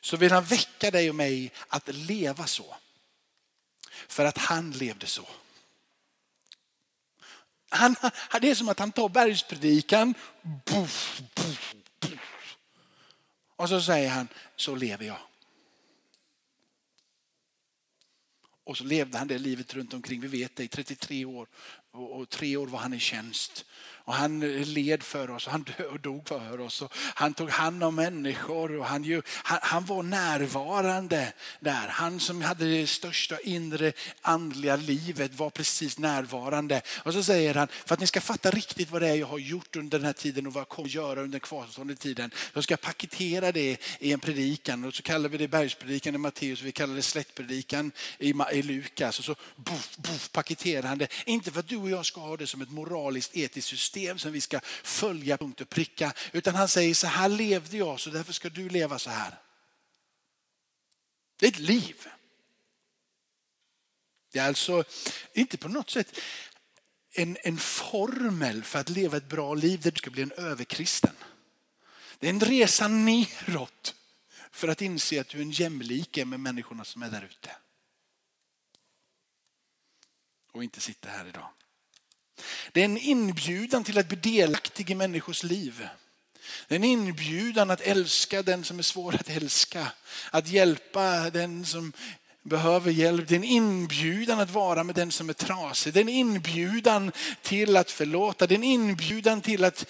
så 0.00 0.16
vill 0.16 0.32
han 0.32 0.44
väcka 0.44 0.90
dig 0.90 1.08
och 1.08 1.16
mig 1.16 1.52
att 1.68 1.94
leva 1.94 2.46
så. 2.46 2.76
För 4.08 4.24
att 4.24 4.38
han 4.38 4.70
levde 4.70 5.06
så. 5.06 5.28
Han, 7.68 7.96
det 8.40 8.50
är 8.50 8.54
som 8.54 8.68
att 8.68 8.78
han 8.78 8.92
tar 8.92 9.08
bergspredikan 9.08 10.14
buff, 10.64 11.22
buff, 11.34 11.74
och 13.56 13.68
så 13.68 13.80
säger 13.80 14.10
han, 14.10 14.28
så 14.56 14.74
lever 14.74 15.06
jag. 15.06 15.18
Och 18.64 18.76
så 18.76 18.84
levde 18.84 19.18
han 19.18 19.28
det 19.28 19.38
livet 19.38 19.74
runt 19.74 19.94
omkring. 19.94 20.20
Vi 20.20 20.28
vet 20.28 20.56
det 20.56 20.64
i 20.64 20.68
33 20.68 21.24
år. 21.24 21.48
Och, 21.90 22.28
tre 22.28 22.56
år 22.56 22.66
var 22.66 22.78
han 22.78 22.94
i 22.94 22.98
tjänst. 22.98 23.64
Och 24.06 24.14
han 24.14 24.40
led 24.62 25.02
för 25.02 25.30
oss, 25.30 25.46
och 25.46 25.52
han 25.52 25.64
dog 26.00 26.28
för 26.28 26.60
oss. 26.60 26.82
Och 26.82 26.92
han 26.94 27.34
tog 27.34 27.50
hand 27.50 27.84
om 27.84 27.94
människor 27.94 28.76
och 28.76 28.86
han, 28.86 29.22
han, 29.32 29.58
han, 29.62 29.84
var 29.84 30.02
närvarande 30.02 31.32
där. 31.60 31.88
Han 31.88 32.20
som 32.20 32.42
hade 32.42 32.64
det 32.64 32.86
största 32.86 33.38
inre 33.40 33.92
andliga 34.22 34.76
livet 34.76 35.34
var 35.34 35.50
precis 35.50 35.98
närvarande. 35.98 36.82
Och 36.88 37.12
så 37.12 37.22
säger 37.22 37.54
han, 37.54 37.68
för 37.68 37.94
att 37.94 38.00
ni 38.00 38.06
ska 38.06 38.20
fatta 38.20 38.50
riktigt 38.50 38.90
vad 38.90 39.02
det 39.02 39.08
är 39.08 39.14
jag 39.14 39.26
har 39.26 39.38
gjort 39.38 39.76
under 39.76 39.98
den 39.98 40.06
här 40.06 40.12
tiden 40.12 40.46
och 40.46 40.52
vad 40.52 40.60
jag 40.60 40.68
kommer 40.68 40.88
att 40.88 40.94
göra 40.94 41.20
under 41.20 41.32
den 41.32 41.40
kvarstående 41.40 41.96
tiden. 41.96 42.30
Så 42.54 42.62
ska 42.62 42.72
jag 42.72 42.80
paketera 42.80 43.52
det 43.52 43.76
i 44.00 44.12
en 44.12 44.20
predikan 44.20 44.84
och 44.84 44.94
så 44.94 45.02
kallar 45.02 45.28
vi 45.28 45.38
det 45.38 45.48
bergspredikan 45.48 46.14
i 46.14 46.18
Matteus, 46.18 46.60
och 46.60 46.66
vi 46.66 46.72
kallar 46.72 46.94
det 46.94 47.02
slättpredikan 47.02 47.92
i, 48.18 48.34
i 48.52 48.62
Lukas. 48.62 49.18
Och 49.18 49.24
så 49.24 49.34
boff, 49.56 49.96
boff, 49.96 50.32
paketerar 50.32 50.88
han 50.88 50.98
det. 50.98 51.08
Inte 51.24 51.50
för 51.50 51.60
att 51.60 51.68
du 51.68 51.76
och 51.76 51.90
jag 51.90 52.06
ska 52.06 52.20
ha 52.20 52.36
det 52.36 52.46
som 52.46 52.62
ett 52.62 52.70
moraliskt 52.70 53.36
etiskt 53.36 53.68
system 53.68 53.95
som 54.18 54.32
vi 54.32 54.40
ska 54.40 54.60
följa 54.82 55.38
punkt 55.38 55.60
och 55.60 55.68
pricka. 55.68 56.12
Utan 56.32 56.54
han 56.54 56.68
säger 56.68 56.94
så 56.94 57.06
här 57.06 57.28
levde 57.28 57.76
jag 57.76 58.00
så 58.00 58.10
därför 58.10 58.32
ska 58.32 58.48
du 58.48 58.68
leva 58.68 58.98
så 58.98 59.10
här. 59.10 59.38
Det 61.36 61.46
är 61.46 61.50
ett 61.50 61.58
liv. 61.58 62.06
Det 64.32 64.38
är 64.38 64.48
alltså 64.48 64.84
inte 65.32 65.56
på 65.56 65.68
något 65.68 65.90
sätt 65.90 66.18
en, 67.12 67.36
en 67.42 67.58
formel 67.58 68.64
för 68.64 68.78
att 68.78 68.88
leva 68.88 69.16
ett 69.16 69.28
bra 69.28 69.54
liv 69.54 69.80
där 69.80 69.90
du 69.90 69.96
ska 69.96 70.10
bli 70.10 70.22
en 70.22 70.32
överkristen. 70.32 71.16
Det 72.18 72.26
är 72.26 72.30
en 72.30 72.40
resa 72.40 72.88
neråt 72.88 73.94
för 74.50 74.68
att 74.68 74.82
inse 74.82 75.20
att 75.20 75.28
du 75.28 75.38
är 75.38 75.42
en 75.42 75.50
jämlike 75.50 76.24
med 76.24 76.40
människorna 76.40 76.84
som 76.84 77.02
är 77.02 77.10
där 77.10 77.24
ute. 77.24 77.56
Och 80.52 80.64
inte 80.64 80.80
sitta 80.80 81.08
här 81.08 81.26
idag. 81.26 81.48
Det 82.72 82.80
är 82.80 82.84
en 82.84 82.98
inbjudan 82.98 83.84
till 83.84 83.98
att 83.98 84.08
bli 84.08 84.16
delaktig 84.16 84.90
i 84.90 84.94
människors 84.94 85.42
liv. 85.42 85.88
Det 86.68 86.74
är 86.74 86.76
en 86.76 86.84
inbjudan 86.84 87.70
att 87.70 87.80
älska 87.80 88.42
den 88.42 88.64
som 88.64 88.78
är 88.78 88.82
svår 88.82 89.14
att 89.14 89.30
älska. 89.30 89.92
Att 90.30 90.48
hjälpa 90.48 91.30
den 91.30 91.64
som 91.64 91.92
behöver 92.42 92.90
hjälp. 92.90 93.28
Det 93.28 93.34
är 93.34 93.36
en 93.36 93.44
inbjudan 93.44 94.40
att 94.40 94.50
vara 94.50 94.84
med 94.84 94.94
den 94.94 95.12
som 95.12 95.28
är 95.28 95.32
trasig. 95.32 95.94
Det 95.94 96.00
är 96.00 96.02
en 96.02 96.08
inbjudan 96.08 97.12
till 97.42 97.76
att 97.76 97.90
förlåta. 97.90 98.46
Det 98.46 98.54
är 98.54 98.56
en 98.56 98.64
inbjudan 98.64 99.40
till 99.40 99.64
att... 99.64 99.86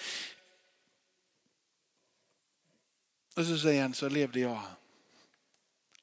Och 3.35 3.45
så 3.45 3.57
säger 3.57 3.81
han, 3.81 3.93
så 3.93 4.09
levde 4.09 4.39
jag. 4.39 4.61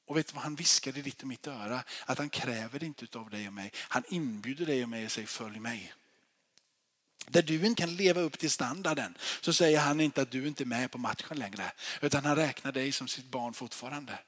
Och 0.05 0.17
vet 0.17 0.27
du 0.27 0.33
vad 0.33 0.43
han 0.43 0.55
viskade 0.55 0.99
i 0.99 1.01
ditt 1.01 1.21
och 1.21 1.27
mitt 1.27 1.47
öra? 1.47 1.83
Att 2.05 2.17
han 2.17 2.29
kräver 2.29 2.79
det 2.79 2.85
inte 2.85 3.19
av 3.19 3.29
dig 3.29 3.47
och 3.47 3.53
mig. 3.53 3.71
Han 3.75 4.03
inbjuder 4.09 4.65
dig 4.65 4.83
och 4.83 4.89
mig 4.89 5.05
och 5.05 5.11
säger 5.11 5.27
följ 5.27 5.59
mig. 5.59 5.93
Där 7.27 7.41
du 7.41 7.65
inte 7.65 7.81
kan 7.81 7.95
leva 7.95 8.21
upp 8.21 8.39
till 8.39 8.51
standarden 8.51 9.17
så 9.41 9.53
säger 9.53 9.79
han 9.79 9.99
inte 10.01 10.21
att 10.21 10.31
du 10.31 10.47
inte 10.47 10.63
är 10.63 10.65
med 10.65 10.91
på 10.91 10.97
matchen 10.97 11.37
längre. 11.37 11.71
Utan 12.01 12.25
han 12.25 12.35
räknar 12.35 12.71
dig 12.71 12.91
som 12.91 13.07
sitt 13.07 13.25
barn 13.25 13.53
fortfarande. 13.53 14.19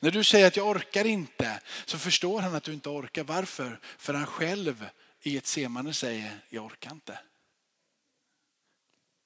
När 0.00 0.10
du 0.10 0.24
säger 0.24 0.46
att 0.46 0.56
jag 0.56 0.68
orkar 0.68 1.04
inte 1.04 1.60
så 1.84 1.98
förstår 1.98 2.40
han 2.40 2.54
att 2.54 2.64
du 2.64 2.72
inte 2.72 2.88
orkar. 2.88 3.24
Varför? 3.24 3.80
För 3.98 4.14
han 4.14 4.26
själv 4.26 4.88
i 5.22 5.36
ett 5.36 5.46
semane 5.46 5.94
säger 5.94 6.40
jag 6.48 6.64
orkar 6.64 6.90
inte. 6.90 7.18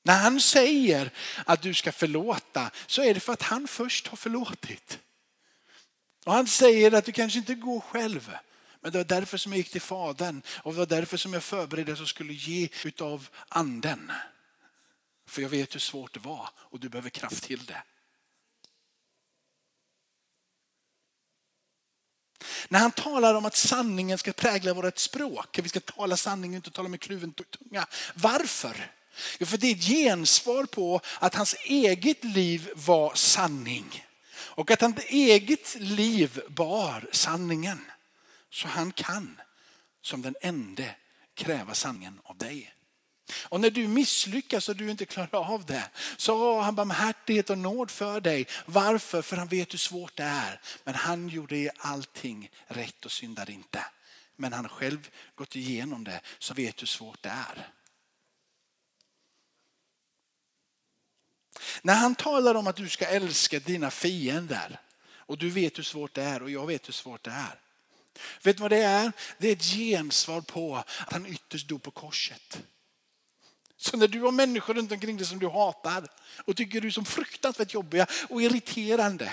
När 0.03 0.19
han 0.19 0.41
säger 0.41 1.11
att 1.47 1.63
du 1.63 1.75
ska 1.75 1.93
förlåta 1.93 2.71
så 2.87 3.03
är 3.03 3.15
det 3.15 3.21
för 3.21 3.33
att 3.33 3.43
han 3.43 3.69
först 3.69 4.07
har 4.07 4.17
förlåtit. 4.17 4.99
Och 6.25 6.33
han 6.33 6.47
säger 6.47 6.93
att 6.93 7.05
du 7.05 7.13
kanske 7.13 7.39
inte 7.39 7.55
går 7.55 7.81
själv. 7.81 8.31
Men 8.81 8.93
det 8.93 8.99
var 8.99 9.05
därför 9.05 9.39
som 9.39 9.53
jag 9.53 9.57
gick 9.57 9.71
till 9.71 9.81
Fadern 9.81 10.43
och 10.63 10.73
det 10.73 10.79
var 10.79 10.87
därför 10.87 11.17
som 11.17 11.33
jag 11.33 11.45
förberedde 11.45 11.97
så 11.97 12.07
skulle 12.07 12.33
ge 12.33 12.69
utav 12.85 13.29
anden. 13.49 14.13
För 15.27 15.43
jag 15.43 15.49
vet 15.49 15.75
hur 15.75 15.81
svårt 15.81 16.15
det 16.15 16.21
var 16.21 16.49
och 16.57 16.81
du 16.81 16.89
behöver 16.89 17.11
kraft 17.11 17.43
till 17.43 17.65
det. 17.65 17.83
När 22.69 22.79
han 22.79 22.91
talar 22.91 23.35
om 23.35 23.47
att 23.47 23.57
sanningen 23.57 24.19
ska 24.19 24.33
prägla 24.33 24.75
vårt 24.75 24.99
språk, 24.99 25.59
vi 25.63 25.69
ska 25.69 25.81
tala 25.81 26.17
sanning 26.17 26.51
och 26.51 26.57
inte 26.57 26.71
tala 26.71 26.89
med 26.89 27.01
kluven 27.01 27.33
tunga. 27.33 27.87
Varför? 28.15 28.93
Jo, 29.39 29.47
för 29.47 29.59
det 29.59 29.67
är 29.67 29.75
ett 29.75 29.85
gensvar 29.85 30.65
på 30.65 31.01
att 31.19 31.35
hans 31.35 31.55
eget 31.65 32.25
liv 32.25 32.71
var 32.75 33.15
sanning. 33.15 34.07
Och 34.33 34.71
att 34.71 34.81
hans 34.81 34.99
eget 35.09 35.77
liv 35.81 36.41
bar 36.49 37.09
sanningen. 37.13 37.91
Så 38.51 38.69
han 38.69 38.93
kan 38.93 39.41
som 40.03 40.23
den 40.23 40.37
ende 40.41 40.95
kräva 41.35 41.75
sanningen 41.75 42.21
av 42.25 42.37
dig. 42.37 42.75
Och 43.35 43.61
när 43.61 43.71
du 43.71 43.89
misslyckas 43.89 44.69
och 44.69 44.77
du 44.77 44.91
inte 44.91 45.07
klarar 45.07 45.53
av 45.55 45.67
det 45.67 45.91
så 46.17 46.39
har 46.39 46.63
han 46.63 46.75
barmhärtighet 46.75 47.51
och 47.51 47.59
nåd 47.59 47.91
för 47.91 48.21
dig. 48.21 48.47
Varför? 48.67 49.23
För 49.23 49.37
han 49.37 49.49
vet 49.49 49.73
hur 49.73 49.79
svårt 49.79 50.17
det 50.17 50.23
är. 50.23 50.61
Men 50.85 50.95
han 50.95 51.29
gjorde 51.29 51.71
allting 51.79 52.51
rätt 52.67 53.05
och 53.05 53.13
syndade 53.13 53.53
inte. 53.53 53.85
Men 54.37 54.53
han 54.53 54.65
har 54.65 54.71
själv 54.71 55.11
gått 55.35 55.57
igenom 55.57 56.05
det 56.05 56.21
så 56.39 56.55
vet 56.55 56.83
hur 56.83 56.87
svårt 56.87 57.23
det 57.23 57.29
är. 57.29 57.69
När 61.83 61.95
han 61.95 62.15
talar 62.15 62.55
om 62.55 62.67
att 62.67 62.77
du 62.77 62.89
ska 62.89 63.07
älska 63.07 63.59
dina 63.59 63.91
fiender 63.91 64.81
och 65.13 65.39
du 65.39 65.51
vet 65.51 65.79
hur 65.79 65.83
svårt 65.83 66.15
det 66.15 66.23
är 66.23 66.43
och 66.43 66.51
jag 66.51 66.67
vet 66.67 66.89
hur 66.89 66.93
svårt 66.93 67.23
det 67.23 67.31
är. 67.31 67.61
Vet 68.43 68.57
du 68.57 68.63
vad 68.63 68.71
det 68.71 68.83
är? 68.83 69.13
Det 69.39 69.49
är 69.49 69.53
ett 69.53 69.65
gensvar 69.65 70.41
på 70.41 70.77
att 70.77 71.13
han 71.13 71.27
ytterst 71.27 71.69
dog 71.69 71.83
på 71.83 71.91
korset. 71.91 72.63
Så 73.77 73.97
när 73.97 74.09
du 74.09 74.21
har 74.21 74.33
människor 74.33 74.75
runt 74.75 74.93
omkring 74.93 75.17
dig 75.17 75.27
som 75.27 75.39
du 75.39 75.49
hatar 75.49 76.09
och 76.45 76.57
tycker 76.57 76.81
du 76.81 76.89
är 76.89 76.93
som 76.93 77.05
fruktansvärt 77.05 77.75
jobbiga 77.75 78.07
och 78.29 78.43
irriterande 78.43 79.33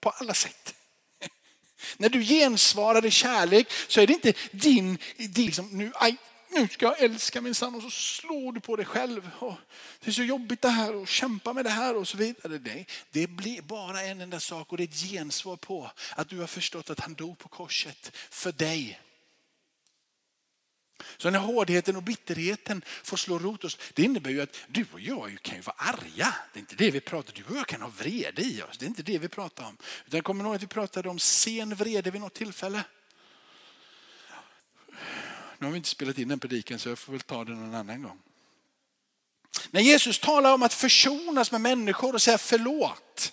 på 0.00 0.10
alla 0.10 0.34
sätt. 0.34 0.74
När 1.96 2.08
du 2.08 2.22
gensvarar 2.22 3.04
i 3.04 3.10
kärlek 3.10 3.72
så 3.88 4.00
är 4.00 4.06
det 4.06 4.12
inte 4.12 4.32
din, 4.52 4.98
din 5.16 5.46
liksom, 5.46 5.68
nu, 5.72 5.92
aj, 5.94 6.16
nu 6.54 6.68
ska 6.68 6.86
jag 6.86 7.00
älska 7.00 7.40
min 7.40 7.54
son 7.54 7.74
och 7.74 7.82
så 7.82 7.90
slår 7.90 8.52
du 8.52 8.60
på 8.60 8.76
dig 8.76 8.86
själv. 8.86 9.30
Och 9.38 9.54
det 10.00 10.10
är 10.10 10.12
så 10.12 10.22
jobbigt 10.22 10.62
det 10.62 10.68
här 10.68 10.94
och 10.94 11.08
kämpa 11.08 11.52
med 11.52 11.64
det 11.64 11.70
här 11.70 11.96
och 11.96 12.08
så 12.08 12.16
vidare. 12.16 12.60
Nej, 12.64 12.86
det 13.10 13.26
blir 13.26 13.62
bara 13.62 14.02
en 14.02 14.20
enda 14.20 14.40
sak 14.40 14.72
och 14.72 14.76
det 14.76 14.82
är 14.82 14.88
ett 14.88 15.10
gensvar 15.10 15.56
på 15.56 15.90
att 16.16 16.28
du 16.28 16.38
har 16.38 16.46
förstått 16.46 16.90
att 16.90 17.00
han 17.00 17.14
dog 17.14 17.38
på 17.38 17.48
korset 17.48 18.16
för 18.30 18.52
dig. 18.52 19.00
Så 21.16 21.30
när 21.30 21.38
hårdheten 21.38 21.96
och 21.96 22.02
bitterheten 22.02 22.82
får 23.02 23.16
slå 23.16 23.38
rot 23.38 23.64
oss, 23.64 23.78
det 23.94 24.02
innebär 24.02 24.30
ju 24.30 24.42
att 24.42 24.60
du 24.68 24.86
och 24.92 25.00
jag 25.00 25.38
kan 25.42 25.56
ju 25.56 25.62
vara 25.62 25.76
arga. 25.78 26.34
Det 26.52 26.58
är 26.58 26.60
inte 26.60 26.76
det 26.76 26.90
vi 26.90 27.00
pratar 27.00 27.32
om. 27.32 27.42
Du 27.42 27.54
och 27.54 27.58
jag 27.58 27.66
kan 27.66 27.82
ha 27.82 27.88
vrede 27.88 28.42
i 28.42 28.62
oss. 28.62 28.78
Det 28.78 28.84
är 28.84 28.88
inte 28.88 29.02
det 29.02 29.18
vi 29.18 29.28
pratar 29.28 29.64
om. 29.64 29.76
Utan 30.06 30.22
kommer 30.22 30.44
ihåg 30.44 30.54
att 30.54 30.62
vi 30.62 30.66
pratade 30.66 31.08
om 31.08 31.18
sen 31.18 31.74
vrede 31.74 32.10
vid 32.10 32.20
något 32.20 32.34
tillfälle. 32.34 32.84
Nu 35.62 35.66
har 35.66 35.72
vi 35.72 35.76
inte 35.76 35.88
spelat 35.88 36.18
in 36.18 36.28
den 36.28 36.40
predikan 36.40 36.78
så 36.78 36.88
jag 36.88 36.98
får 36.98 37.12
väl 37.12 37.20
ta 37.20 37.44
den 37.44 37.60
någon 37.60 37.74
annan 37.74 38.02
gång. 38.02 38.18
När 39.70 39.80
Jesus 39.80 40.18
talar 40.18 40.54
om 40.54 40.62
att 40.62 40.74
försonas 40.74 41.52
med 41.52 41.60
människor 41.60 42.14
och 42.14 42.22
säga 42.22 42.38
förlåt 42.38 43.32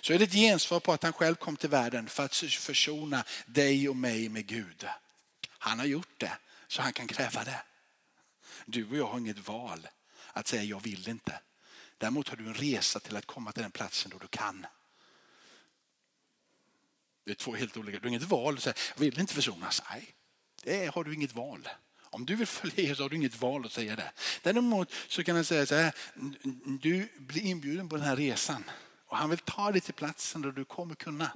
så 0.00 0.12
är 0.12 0.18
det 0.18 0.24
ett 0.24 0.32
gensvar 0.32 0.80
på 0.80 0.92
att 0.92 1.02
han 1.02 1.12
själv 1.12 1.34
kom 1.34 1.56
till 1.56 1.68
världen 1.68 2.08
för 2.08 2.24
att 2.24 2.34
försona 2.36 3.24
dig 3.46 3.88
och 3.88 3.96
mig 3.96 4.28
med 4.28 4.46
Gud. 4.46 4.86
Han 5.48 5.78
har 5.78 5.86
gjort 5.86 6.20
det 6.20 6.32
så 6.68 6.82
han 6.82 6.92
kan 6.92 7.06
kräva 7.06 7.44
det. 7.44 7.62
Du 8.66 8.88
och 8.88 8.96
jag 8.96 9.06
har 9.06 9.18
inget 9.18 9.48
val 9.48 9.88
att 10.32 10.46
säga 10.46 10.62
jag 10.62 10.82
vill 10.82 11.08
inte. 11.08 11.40
Däremot 11.98 12.28
har 12.28 12.36
du 12.36 12.46
en 12.46 12.54
resa 12.54 13.00
till 13.00 13.16
att 13.16 13.26
komma 13.26 13.52
till 13.52 13.62
den 13.62 13.70
platsen 13.70 14.10
då 14.10 14.18
du 14.18 14.28
kan. 14.28 14.66
Det 17.24 17.30
är 17.30 17.34
två 17.34 17.54
helt 17.54 17.76
olika. 17.76 17.98
Du 17.98 18.04
har 18.04 18.08
inget 18.08 18.22
val 18.22 18.54
att 18.54 18.62
säga 18.62 18.74
jag 18.94 19.00
vill 19.00 19.20
inte 19.20 19.34
försonas. 19.34 19.82
Nej, 19.90 20.14
det 20.68 20.94
har 20.94 21.04
du 21.04 21.14
inget 21.14 21.34
val. 21.34 21.68
Om 22.10 22.26
du 22.26 22.36
vill 22.36 22.46
följa 22.46 22.74
Jesus 22.76 22.98
har 22.98 23.08
du 23.08 23.16
inget 23.16 23.40
val 23.40 23.66
att 23.66 23.72
säga 23.72 23.96
det. 23.96 24.12
Däremot 24.42 24.92
så 25.08 25.24
kan 25.24 25.34
han 25.34 25.44
säga 25.44 25.66
så 25.66 25.74
här, 25.74 25.92
du 26.80 27.08
blir 27.18 27.42
inbjuden 27.42 27.88
på 27.88 27.96
den 27.96 28.04
här 28.04 28.16
resan 28.16 28.64
och 29.06 29.16
han 29.16 29.30
vill 29.30 29.38
ta 29.38 29.72
dig 29.72 29.80
till 29.80 29.94
platsen 29.94 30.42
där 30.42 30.52
du 30.52 30.64
kommer 30.64 30.94
kunna. 30.94 31.30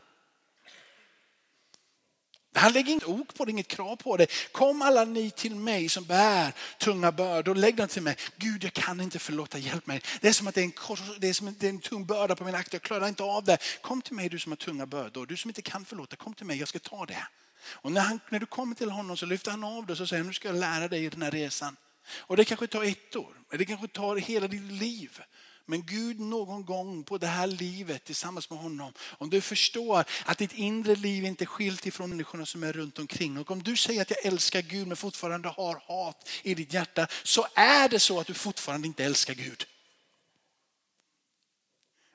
Han 2.55 2.73
lägger 2.73 2.93
inget 2.93 3.05
ok 3.05 3.35
på 3.35 3.45
det, 3.45 3.51
inget 3.51 3.69
krav 3.69 3.97
på 3.97 4.17
det. 4.17 4.27
Kom 4.53 4.83
alla 4.83 5.05
ni 5.05 5.31
till 5.31 5.55
mig 5.55 5.89
som 5.89 6.05
bär 6.05 6.53
tunga 6.79 7.13
bördor, 7.13 7.55
lägg 7.55 7.77
dem 7.77 7.89
till 7.89 8.03
mig. 8.03 8.17
Gud, 8.37 8.65
jag 8.65 8.73
kan 8.73 9.01
inte 9.01 9.19
förlåta, 9.19 9.59
hjälp 9.59 9.87
mig. 9.87 10.03
Det 10.21 10.29
är 10.29 10.33
som 10.33 10.47
att 10.47 10.55
det 10.55 10.61
är 10.61 10.65
en, 10.65 10.97
det 11.19 11.29
är 11.29 11.33
som 11.33 11.49
en, 11.49 11.57
det 11.59 11.67
är 11.67 11.71
en 11.71 11.81
tung 11.81 12.07
börda 12.07 12.37
på 12.37 12.45
min 12.45 12.55
akt. 12.55 12.73
jag 12.73 12.83
klarar 12.83 13.09
inte 13.09 13.23
av 13.23 13.45
det. 13.45 13.59
Kom 13.81 14.03
till 14.03 14.15
mig 14.15 14.29
du 14.29 14.39
som 14.39 14.53
har 14.53 14.57
tunga 14.57 14.87
bördor, 14.87 15.27
du 15.27 15.37
som 15.37 15.51
inte 15.51 15.63
kan 15.63 15.85
förlåta, 15.85 16.17
kom 16.17 16.35
till 16.35 16.47
mig, 16.47 16.59
jag 16.59 16.69
ska 16.69 16.79
ta 16.79 17.07
det. 17.07 17.27
Och 17.65 17.93
när, 17.93 18.01
han, 18.01 18.21
när 18.29 18.41
du 18.41 18.47
kommer 18.47 18.75
till 18.75 18.91
honom 18.91 19.17
så 19.17 19.27
lyfter 19.27 19.51
han 19.51 19.65
av 19.65 19.87
dig 19.87 20.01
och 20.01 20.09
säger 20.09 20.25
nu 20.25 20.33
ska 20.33 20.49
jag 20.49 20.57
lära 20.57 20.89
dig 20.89 21.11
den 21.11 21.23
här 21.23 21.31
resan. 21.31 21.77
Och 22.19 22.37
det 22.37 22.45
kanske 22.45 22.67
tar 22.67 22.85
ett 22.85 23.17
år, 23.17 23.37
eller 23.51 23.59
det 23.59 23.65
kanske 23.65 23.89
tar 23.89 24.17
hela 24.17 24.49
ditt 24.49 24.73
liv. 24.73 25.21
Men 25.67 25.87
Gud 25.87 26.21
någon 26.21 26.65
gång 26.65 27.05
på 27.05 27.19
det 27.19 27.27
här 27.27 27.47
livet 27.47 28.05
tillsammans 28.05 28.51
med 28.51 28.59
honom, 28.59 28.93
om 29.19 29.31
du 29.31 29.41
förstår 29.41 30.05
att 30.25 30.39
ditt 30.39 30.53
inre 30.53 30.97
liv 30.97 31.25
inte 31.25 31.45
är 31.45 31.47
skilt 31.47 31.87
ifrån 31.87 32.11
människorna 32.11 32.47
som 32.47 32.63
är 32.63 32.73
runt 32.73 32.99
omkring. 32.99 33.39
Och 33.39 33.51
om 33.51 33.63
du 33.63 33.77
säger 33.77 34.03
att 34.03 34.11
jag 34.11 34.27
älskar 34.27 34.63
Gud 34.63 34.87
men 34.87 34.97
fortfarande 34.97 35.49
har 35.49 35.83
hat 35.87 36.29
i 36.43 36.55
ditt 36.55 36.73
hjärta 36.73 37.07
så 37.23 37.47
är 37.55 37.89
det 37.89 38.01
så 38.01 38.21
att 38.21 38.27
du 38.27 38.35
fortfarande 38.35 38.87
inte 38.87 39.05
älskar 39.05 39.35
Gud. 39.35 39.67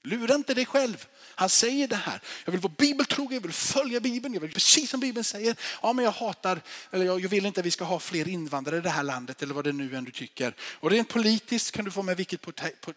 Lura 0.03 0.35
inte 0.35 0.53
dig 0.53 0.65
själv. 0.65 1.07
Han 1.35 1.49
säger 1.49 1.87
det 1.87 1.95
här. 1.95 2.21
Jag 2.45 2.51
vill 2.51 2.61
vara 2.61 2.73
bibeltrogen, 2.77 3.33
jag 3.33 3.41
vill 3.41 3.53
följa 3.53 3.99
Bibeln, 3.99 4.33
jag 4.33 4.41
vill 4.41 4.53
precis 4.53 4.89
som 4.89 4.99
Bibeln 4.99 5.23
säger. 5.23 5.55
Ja, 5.81 5.93
men 5.93 6.05
jag 6.05 6.11
hatar, 6.11 6.61
eller 6.91 7.05
jag, 7.05 7.29
vill 7.29 7.45
inte 7.45 7.59
att 7.59 7.65
vi 7.65 7.71
ska 7.71 7.85
ha 7.85 7.99
fler 7.99 8.27
invandrare 8.27 8.77
i 8.77 8.81
det 8.81 8.89
här 8.89 9.03
landet 9.03 9.43
eller 9.43 9.53
vad 9.53 9.63
det 9.63 9.71
nu 9.71 9.95
än 9.95 10.03
du 10.03 10.11
tycker. 10.11 10.53
Och 10.59 10.91
rent 10.91 11.09
politiskt 11.09 11.71
kan 11.71 11.85
du 11.85 11.91
få 11.91 12.01
med 12.01 12.17
vilket 12.17 12.41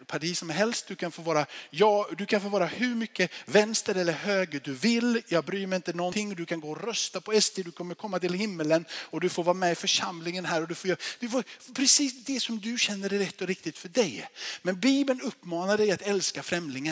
parti 0.07 0.37
som 0.37 0.51
helst. 0.51 0.87
Du 0.87 0.95
kan 0.95 1.13
få 1.13 1.23
vara, 1.23 1.47
ja, 1.71 2.09
du 2.19 2.27
kan 2.27 2.41
få 2.41 2.49
vara 2.49 2.67
hur 2.67 2.95
mycket 2.95 3.31
vänster 3.47 3.95
eller 3.95 4.13
höger 4.13 4.61
du 4.65 4.75
vill. 4.75 5.23
Jag 5.29 5.45
bryr 5.45 5.67
mig 5.67 5.77
inte 5.77 5.93
någonting. 5.93 6.35
Du 6.35 6.47
kan 6.47 6.61
gå 6.61 6.71
och 6.71 6.85
rösta 6.85 7.21
på 7.21 7.41
SD, 7.41 7.61
du 7.65 7.71
kommer 7.71 7.95
komma 7.95 8.19
till 8.19 8.35
himmelen 8.35 8.85
och 8.93 9.21
du 9.21 9.29
får 9.29 9.45
vara 9.45 9.55
med 9.55 9.73
i 9.73 9.75
församlingen 9.75 10.45
här 10.45 10.63
och 10.63 10.69
du 10.69 10.75
får 10.75 10.89
göra 10.89 10.99
du 11.19 11.29
får 11.29 11.45
precis 11.75 12.25
det 12.25 12.41
som 12.41 12.61
du 12.61 12.79
känner 12.79 13.13
är 13.13 13.19
rätt 13.19 13.41
och 13.41 13.47
riktigt 13.47 13.79
för 13.79 13.89
dig. 13.89 14.29
Men 14.63 14.81
Bibeln 14.81 15.21
uppmanar 15.21 15.79
dig 15.79 15.91
att 15.91 16.03
älska 16.03 16.43
främlingen. 16.43 16.90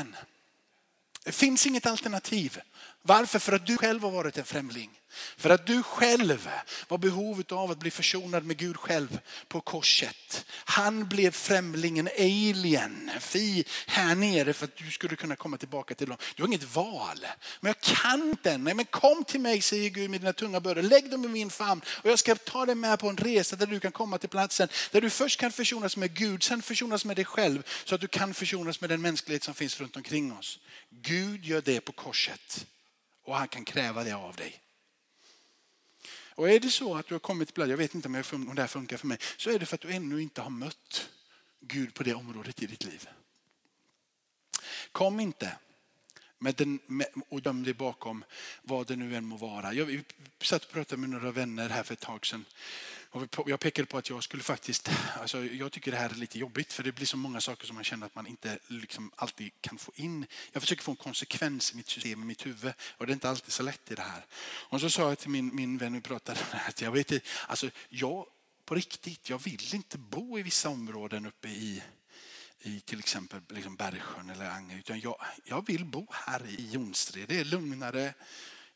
Det 1.25 1.33
finns 1.33 1.67
inget 1.67 1.87
alternativ. 1.87 2.61
Varför? 3.03 3.39
För 3.39 3.53
att 3.53 3.67
du 3.67 3.77
själv 3.77 4.03
har 4.03 4.11
varit 4.11 4.39
en 4.39 4.45
främling. 4.45 4.91
För 5.37 5.51
att 5.51 5.67
du 5.67 5.83
själv 5.83 6.49
var 6.89 6.99
behovet 6.99 7.53
av 7.53 7.71
att 7.71 7.79
bli 7.79 7.91
försonad 7.91 8.45
med 8.45 8.57
Gud 8.57 8.77
själv 8.77 9.21
på 9.49 9.61
korset. 9.61 10.47
Han 10.51 11.09
blev 11.09 11.31
främlingen, 11.31 12.09
alien, 12.19 13.11
fi 13.21 13.65
här 13.87 14.15
nere 14.15 14.53
för 14.53 14.65
att 14.65 14.77
du 14.77 14.91
skulle 14.91 15.17
kunna 15.17 15.37
komma 15.37 15.57
tillbaka 15.57 15.95
till 15.95 16.07
honom. 16.07 16.19
Du 16.37 16.43
har 16.43 16.49
inget 16.49 16.75
val. 16.75 17.27
Men 17.61 17.69
jag 17.69 17.81
kan 17.81 18.23
inte. 18.23 18.59
Nej, 18.59 18.75
men 18.75 18.85
kom 18.85 19.25
till 19.25 19.41
mig 19.41 19.61
säger 19.61 19.91
Gud 19.91 20.11
med 20.11 20.21
dina 20.21 20.33
tunga 20.33 20.61
bördor. 20.61 20.83
Lägg 20.83 21.11
dem 21.11 21.25
i 21.25 21.29
min 21.29 21.51
famn 21.51 21.81
och 21.89 22.11
jag 22.11 22.19
ska 22.19 22.35
ta 22.35 22.67
dig 22.67 22.75
med 22.75 22.99
på 22.99 23.09
en 23.09 23.17
resa 23.17 23.57
där 23.57 23.67
du 23.67 23.81
kan 23.81 23.93
komma 23.93 24.19
till 24.19 24.29
platsen 24.29 24.69
där 24.91 25.01
du 25.01 25.11
först 25.11 25.41
kan 25.41 25.53
försonas 25.53 25.97
med 25.97 26.15
Gud, 26.15 26.43
sen 26.43 26.63
försonas 26.63 27.05
med 27.05 27.17
dig 27.17 27.25
själv 27.25 27.63
så 27.85 27.95
att 27.95 28.01
du 28.01 28.09
kan 28.09 28.35
försonas 28.35 28.81
med 28.81 28.91
den 28.91 29.03
mänsklighet 29.03 29.45
som 29.45 29.55
finns 29.55 29.81
runt 29.81 29.97
omkring 29.97 30.33
oss. 30.33 30.59
Gud 30.91 31.45
gör 31.45 31.61
det 31.61 31.81
på 31.81 31.93
korset 31.93 32.67
och 33.29 33.37
han 33.37 33.49
kan 33.49 33.64
kräva 33.64 34.05
det 34.05 34.12
av 34.12 34.37
dig. 34.37 34.61
Och 36.11 36.51
är 36.51 36.61
det 36.61 36.71
så 36.71 36.97
att 36.97 37.07
du 37.07 37.14
har 37.14 37.19
kommit 37.19 37.55
till 37.55 37.71
jag 37.71 37.77
vet 37.77 37.95
inte 37.95 38.09
om 38.09 38.55
det 38.55 38.62
här 38.62 38.67
funkar 38.67 38.97
för 38.97 39.07
mig, 39.07 39.19
så 39.37 39.51
är 39.51 39.59
det 39.59 39.67
för 39.67 39.75
att 39.75 39.81
du 39.81 39.93
ännu 39.93 40.23
inte 40.23 40.41
har 40.41 40.51
mött 40.51 41.09
Gud 41.61 41.95
på 41.95 42.03
det 42.03 42.14
området 42.14 42.62
i 42.62 42.67
ditt 42.67 42.85
liv. 42.85 43.09
Kom 44.93 45.21
inte 45.21 45.59
med 46.38 46.55
den, 46.55 46.79
med, 46.87 47.07
och 47.29 47.43
döm 47.43 47.62
dig 47.62 47.75
bakom 47.75 48.25
vad 48.62 48.87
det 48.87 48.97
nu 48.97 49.17
än 49.17 49.25
må 49.25 49.37
vara. 49.37 49.73
Jag 49.73 50.05
satt 50.43 50.64
och 50.64 50.73
pratade 50.73 51.01
med 51.01 51.11
några 51.11 51.31
vänner 51.31 51.69
här 51.69 51.83
för 51.83 51.93
ett 51.93 52.01
tag 52.01 52.27
sedan 52.27 52.45
jag 53.47 53.61
pekade 53.61 53.87
på 53.87 53.99
att 53.99 54.11
jag 54.11 54.25
skulle 54.25 54.43
faktiskt, 54.43 54.91
alltså 55.21 55.45
jag 55.45 55.73
tycker 55.73 55.91
det 55.91 55.97
här 55.97 56.11
är 56.11 56.15
lite 56.15 56.39
jobbigt 56.39 56.73
för 56.73 56.83
det 56.83 56.93
blir 56.93 57.07
så 57.07 57.17
många 57.17 57.41
saker 57.41 57.67
som 57.67 57.75
man 57.75 57.85
känner 57.85 58.07
att 58.07 58.15
man 58.15 58.27
inte 58.27 58.59
liksom 58.67 59.13
alltid 59.17 59.53
kan 59.61 59.79
få 59.79 59.93
in. 59.95 60.27
Jag 60.53 60.63
försöker 60.63 60.83
få 60.83 60.91
en 60.91 60.97
konsekvens 60.97 61.73
i 61.73 61.77
mitt 61.77 61.89
system, 61.89 62.23
i 62.23 62.25
mitt 62.25 62.47
huvud 62.47 62.73
och 62.97 63.07
det 63.07 63.11
är 63.13 63.15
inte 63.15 63.31
alltid 63.31 63.53
så 63.53 63.63
lätt 63.63 63.91
i 63.91 63.95
det 63.95 64.03
här. 64.03 64.27
Och 64.43 64.81
så 64.81 64.91
sa 64.91 65.09
jag 65.09 65.19
till 65.19 65.31
min, 65.31 65.57
min 65.57 65.79
vän 65.79 65.93
vi 65.93 66.01
pratade 66.01 66.41
att 66.67 66.81
jag 66.81 66.93
vet 66.93 67.13
alltså 67.47 67.71
jag 67.89 68.27
på 68.65 68.75
riktigt, 68.75 69.31
jag 69.31 69.39
vill 69.39 69.75
inte 69.75 69.99
bo 69.99 70.39
i 70.39 70.43
vissa 70.43 70.69
områden 70.69 71.27
uppe 71.27 71.49
i 71.49 71.83
i 72.61 72.81
till 72.81 72.99
exempel 72.99 73.41
liksom 73.49 73.77
Bergsjön 73.77 74.31
eller 74.31 74.51
Ange. 74.51 74.79
Utan 74.79 75.01
jag, 75.01 75.17
jag 75.45 75.67
vill 75.67 75.85
bo 75.85 76.07
här 76.11 76.47
i 76.47 76.71
Jonstred. 76.71 77.29
Det 77.29 77.41
är 77.41 77.45
lugnare, 77.45 78.15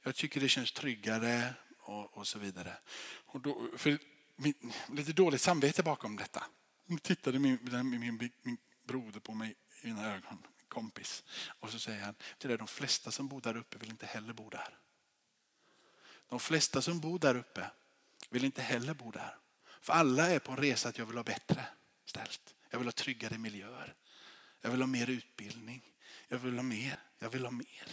jag 0.03 0.15
tycker 0.15 0.41
det 0.41 0.49
känns 0.49 0.73
tryggare 0.73 1.55
och, 1.79 2.19
och 2.19 2.27
så 2.27 2.39
vidare. 2.39 2.77
Och 3.27 3.41
då, 3.41 3.69
för 3.77 3.99
lite 4.89 5.13
dåligt 5.13 5.41
samvete 5.41 5.83
bakom 5.83 6.17
detta. 6.17 6.45
Nu 6.87 6.99
tittade 6.99 7.39
min, 7.39 7.59
min, 7.63 8.01
min, 8.01 8.31
min 8.43 8.57
broder 8.85 9.21
på 9.21 9.35
mig 9.35 9.55
i 9.83 9.87
mina 9.87 10.15
ögon, 10.15 10.47
kompis. 10.69 11.25
Och 11.61 11.71
så 11.71 11.79
säger 11.79 12.03
han, 12.03 12.15
det 12.39 12.53
är 12.53 12.59
de 12.59 12.69
flesta 12.69 13.11
som 13.11 13.29
bor 13.29 13.41
där 13.41 13.57
uppe 13.57 13.79
vill 13.79 13.91
inte 13.91 14.07
heller 14.07 14.33
bo 14.33 14.51
där. 14.51 14.79
De 16.29 16.41
flesta 16.41 16.83
som 16.83 17.01
bor 17.01 17.19
där 17.19 17.35
uppe 17.35 17.71
vill 18.31 18.45
inte 18.45 18.63
heller 18.63 18.95
bo 18.95 19.11
där. 19.11 19.37
För 19.81 19.93
alla 19.93 20.31
är 20.31 20.39
på 20.39 20.53
en 20.53 20.59
resa 20.59 20.89
att 20.89 20.99
jag 20.99 21.07
vill 21.07 21.17
ha 21.17 21.25
bättre 21.25 21.67
ställt. 22.05 22.55
Jag 22.71 22.79
vill 22.79 22.87
ha 22.87 22.93
tryggare 22.93 23.39
miljöer. 23.39 23.95
Jag 24.61 24.71
vill 24.71 24.81
ha 24.81 24.87
mer 24.87 25.11
utbildning. 25.11 25.93
Jag 26.29 26.39
vill 26.39 26.55
ha 26.57 26.63
mer. 26.63 26.99
Jag 27.19 27.31
vill 27.31 27.45
ha 27.45 27.51
mer. 27.51 27.89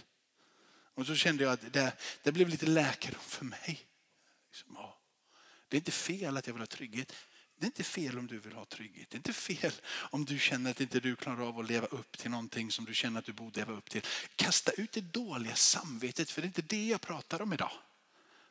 Och 0.93 1.05
så 1.05 1.15
kände 1.15 1.43
jag 1.43 1.53
att 1.53 1.73
det, 1.73 1.97
det 2.23 2.31
blev 2.31 2.49
lite 2.49 2.65
läkedom 2.65 3.21
för 3.21 3.45
mig. 3.45 3.87
Liksom, 4.49 4.73
ja. 4.75 4.98
Det 5.69 5.77
är 5.77 5.79
inte 5.79 5.91
fel 5.91 6.37
att 6.37 6.47
jag 6.47 6.53
vill 6.53 6.61
ha 6.61 6.67
trygghet. 6.67 7.15
Det 7.59 7.65
är 7.65 7.67
inte 7.67 7.83
fel 7.83 8.17
om 8.17 8.27
du 8.27 8.39
vill 8.39 8.53
ha 8.53 8.65
trygghet. 8.65 9.09
Det 9.09 9.15
är 9.15 9.19
inte 9.19 9.33
fel 9.33 9.71
om 9.87 10.25
du 10.25 10.39
känner 10.39 10.71
att 10.71 10.81
inte 10.81 10.99
du 10.99 11.15
klarar 11.15 11.47
av 11.47 11.59
att 11.59 11.69
leva 11.69 11.87
upp 11.87 12.17
till 12.17 12.31
någonting 12.31 12.71
som 12.71 12.85
du 12.85 12.93
känner 12.93 13.19
att 13.19 13.25
du 13.25 13.33
borde 13.33 13.59
leva 13.59 13.73
upp 13.73 13.89
till. 13.89 14.01
Kasta 14.35 14.71
ut 14.71 14.91
det 14.91 15.01
dåliga 15.01 15.55
samvetet, 15.55 16.31
för 16.31 16.41
det 16.41 16.45
är 16.45 16.47
inte 16.47 16.61
det 16.61 16.87
jag 16.87 17.01
pratar 17.01 17.41
om 17.41 17.53
idag. 17.53 17.71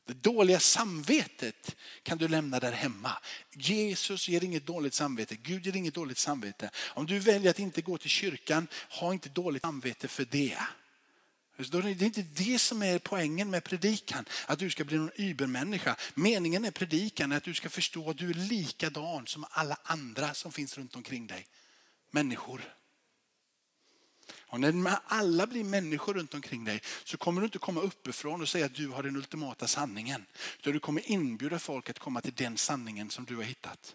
Det 0.07 0.14
dåliga 0.14 0.61
samvetet 0.61 1.76
kan 2.02 2.18
du 2.18 2.28
lämna 2.28 2.61
där 2.61 2.72
hemma. 2.72 3.12
Jesus 3.52 4.28
ger 4.28 4.44
inget 4.44 4.66
dåligt 4.66 4.94
samvete. 4.94 5.37
Gud 5.37 5.66
ger 5.66 5.76
inget 5.76 5.94
dåligt 5.94 6.18
samvete. 6.18 6.70
Om 6.76 7.07
du 7.07 7.18
väljer 7.18 7.50
att 7.50 7.59
inte 7.59 7.83
gå 7.83 7.98
till 7.98 8.11
kyrkan, 8.11 8.68
ha 8.90 9.12
inte 9.12 9.28
dåligt 9.28 9.62
samvete 9.62 10.09
för 10.09 10.24
det. 10.24 10.59
Det 11.59 11.75
är 11.75 12.03
inte 12.03 12.23
det 12.23 12.59
som 12.59 12.83
är 12.83 12.99
poängen 12.99 13.51
med 13.51 13.64
predikan, 13.64 14.25
att 14.47 14.59
du 14.59 14.71
ska 14.71 14.85
bli 14.85 14.97
någon 14.97 15.11
übermänniska. 15.16 15.97
Meningen 16.14 16.62
med 16.62 16.75
predikan 16.75 17.33
är 17.33 17.37
att 17.37 17.44
du 17.44 17.55
ska 17.55 17.68
förstå 17.68 18.11
att 18.11 18.18
du 18.18 18.31
är 18.31 18.35
likadan 18.35 19.27
som 19.27 19.47
alla 19.51 19.79
andra 19.83 20.35
som 20.35 20.53
finns 20.53 20.79
runt 20.79 20.97
omkring 20.97 21.27
dig. 21.27 21.47
Människor. 22.11 22.75
Och 24.51 24.61
när 24.61 24.99
alla 25.07 25.47
blir 25.47 25.64
människor 25.64 26.14
runt 26.14 26.35
omkring 26.35 26.64
dig 26.64 26.83
så 27.05 27.16
kommer 27.16 27.40
du 27.40 27.44
inte 27.44 27.59
komma 27.59 27.81
uppifrån 27.81 28.42
och 28.42 28.49
säga 28.49 28.66
att 28.66 28.75
du 28.75 28.88
har 28.88 29.03
den 29.03 29.16
ultimata 29.16 29.66
sanningen. 29.66 30.25
Utan 30.59 30.73
du 30.73 30.81
kommer 30.81 31.11
inbjuda 31.11 31.59
folk 31.59 31.90
att 31.90 31.99
komma 31.99 32.21
till 32.21 32.35
den 32.35 32.57
sanningen 32.57 33.11
som 33.11 33.25
du 33.25 33.37
har 33.37 33.42
hittat. 33.42 33.94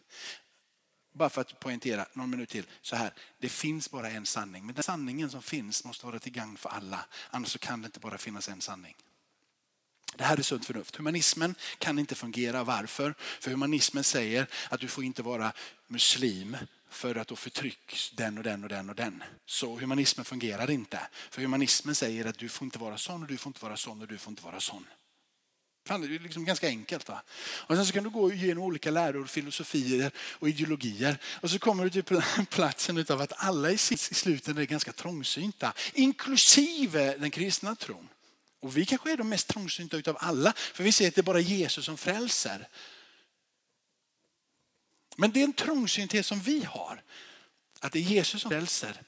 Bara 1.13 1.29
för 1.29 1.41
att 1.41 1.59
poängtera 1.59 2.05
någon 2.13 2.29
minut 2.29 2.49
till. 2.49 2.65
Så 2.81 2.95
här, 2.95 3.13
det 3.39 3.49
finns 3.49 3.91
bara 3.91 4.09
en 4.09 4.25
sanning. 4.25 4.65
Men 4.65 4.75
den 4.75 4.83
sanningen 4.83 5.29
som 5.29 5.41
finns 5.41 5.83
måste 5.83 6.05
vara 6.05 6.19
till 6.19 6.31
gagn 6.31 6.57
för 6.57 6.69
alla. 6.69 7.05
Annars 7.29 7.57
kan 7.57 7.81
det 7.81 7.85
inte 7.85 7.99
bara 7.99 8.17
finnas 8.17 8.49
en 8.49 8.61
sanning. 8.61 8.95
Det 10.15 10.23
här 10.23 10.37
är 10.37 10.41
sunt 10.41 10.65
förnuft. 10.65 10.95
Humanismen 10.95 11.55
kan 11.77 11.99
inte 11.99 12.15
fungera. 12.15 12.63
Varför? 12.63 13.15
För 13.19 13.51
humanismen 13.51 14.03
säger 14.03 14.47
att 14.69 14.79
du 14.79 14.87
får 14.87 15.03
inte 15.03 15.21
vara 15.21 15.53
muslim 15.87 16.57
för 16.89 17.15
att 17.15 17.27
då 17.27 17.35
förtrycks 17.35 18.11
den 18.11 18.37
och 18.37 18.43
den 18.43 18.63
och 18.63 18.69
den 18.69 18.89
och 18.89 18.95
den. 18.95 19.23
Så 19.45 19.79
humanismen 19.79 20.25
fungerar 20.25 20.71
inte. 20.71 20.99
För 21.29 21.41
humanismen 21.41 21.95
säger 21.95 22.25
att 22.25 22.37
du 22.37 22.49
får 22.49 22.65
inte 22.65 22.79
vara 22.79 22.97
sån 22.97 23.21
och 23.21 23.27
du 23.27 23.37
får 23.37 23.49
inte 23.49 23.65
vara 23.65 23.77
sån 23.77 24.01
och 24.01 24.07
du 24.07 24.17
får 24.17 24.31
inte 24.31 24.43
vara 24.43 24.59
sån. 24.59 24.85
Fan, 25.85 26.01
det 26.01 26.15
är 26.15 26.19
liksom 26.19 26.45
ganska 26.45 26.67
enkelt. 26.67 27.07
Va? 27.07 27.21
Och 27.39 27.75
sen 27.75 27.85
så 27.85 27.93
kan 27.93 28.03
du 28.03 28.09
gå 28.09 28.33
igenom 28.33 28.63
olika 28.63 28.91
läror, 28.91 29.25
filosofier 29.25 30.11
och 30.17 30.49
ideologier. 30.49 31.17
Och 31.25 31.49
så 31.49 31.59
kommer 31.59 31.83
du 31.83 31.89
till 31.89 32.21
platsen 32.49 33.05
av 33.09 33.21
att 33.21 33.33
alla 33.35 33.71
i 33.71 33.77
slutet 33.77 34.57
är 34.57 34.63
ganska 34.63 34.91
trångsynta. 34.91 35.73
Inklusive 35.93 37.17
den 37.17 37.31
kristna 37.31 37.75
tron. 37.75 38.09
Och 38.59 38.77
vi 38.77 38.85
kanske 38.85 39.11
är 39.11 39.17
de 39.17 39.29
mest 39.29 39.47
trångsynta 39.47 39.97
utav 39.97 40.17
alla. 40.19 40.53
För 40.55 40.83
vi 40.83 40.91
ser 40.91 41.07
att 41.07 41.15
det 41.15 41.21
är 41.21 41.23
bara 41.23 41.39
Jesus 41.39 41.85
som 41.85 41.97
frälser. 41.97 42.67
Men 45.15 45.31
det 45.31 45.39
är 45.39 45.43
en 45.43 45.53
trångsynthet 45.53 46.25
som 46.25 46.39
vi 46.39 46.63
har. 46.63 47.01
Att 47.79 47.91
det 47.91 47.99
är 47.99 48.03
Jesus 48.03 48.41
som 48.41 48.51
frälser. 48.51 49.01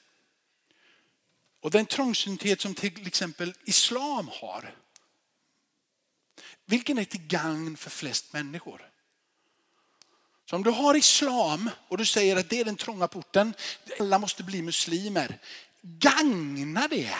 Och 1.60 1.70
den 1.70 1.86
trångsynthet 1.86 2.60
som 2.60 2.74
till 2.74 3.06
exempel 3.06 3.54
islam 3.64 4.30
har. 4.32 4.74
Vilken 6.66 6.98
är 6.98 7.04
till 7.04 7.26
gagn 7.26 7.76
för 7.76 7.90
flest 7.90 8.32
människor? 8.32 8.90
Så 10.50 10.56
om 10.56 10.62
du 10.62 10.70
har 10.70 10.94
islam 10.94 11.70
och 11.88 11.98
du 11.98 12.06
säger 12.06 12.36
att 12.36 12.48
det 12.48 12.60
är 12.60 12.64
den 12.64 12.76
trånga 12.76 13.08
porten, 13.08 13.54
alla 14.00 14.18
måste 14.18 14.42
bli 14.42 14.62
muslimer. 14.62 15.38
Gagna 15.82 16.88
det? 16.88 17.16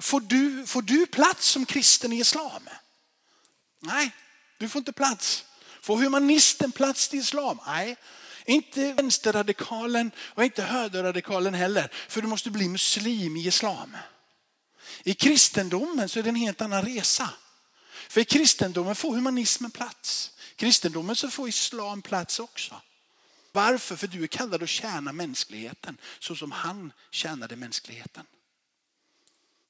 Får 0.00 0.20
du, 0.20 0.66
får 0.66 0.82
du 0.82 1.06
plats 1.06 1.46
som 1.46 1.66
kristen 1.66 2.12
i 2.12 2.20
islam? 2.20 2.68
Nej, 3.80 4.10
du 4.58 4.68
får 4.68 4.78
inte 4.78 4.92
plats. 4.92 5.44
Får 5.82 5.96
humanisten 5.96 6.72
plats 6.72 7.14
i 7.14 7.16
islam? 7.16 7.60
Nej, 7.66 7.96
inte 8.44 8.92
vänsterradikalen 8.92 10.10
och 10.18 10.44
inte 10.44 10.62
högerradikalen 10.62 11.54
heller. 11.54 11.92
För 12.08 12.22
du 12.22 12.28
måste 12.28 12.50
bli 12.50 12.68
muslim 12.68 13.36
i 13.36 13.46
islam. 13.46 13.96
I 15.04 15.14
kristendomen 15.14 16.08
så 16.08 16.18
är 16.18 16.22
det 16.22 16.28
en 16.28 16.34
helt 16.34 16.60
annan 16.60 16.82
resa. 16.82 17.30
För 18.08 18.20
i 18.20 18.24
kristendomen 18.24 18.94
får 18.94 19.14
humanismen 19.14 19.70
plats. 19.70 20.30
I 20.52 20.54
kristendomen 20.54 21.16
så 21.16 21.30
får 21.30 21.48
islam 21.48 22.02
plats 22.02 22.40
också. 22.40 22.80
Varför? 23.52 23.96
För 23.96 24.06
du 24.06 24.22
är 24.22 24.26
kallad 24.26 24.62
att 24.62 24.68
tjäna 24.68 25.12
mänskligheten 25.12 25.98
så 26.18 26.36
som 26.36 26.52
han 26.52 26.92
tjänade 27.10 27.56
mänskligheten. 27.56 28.24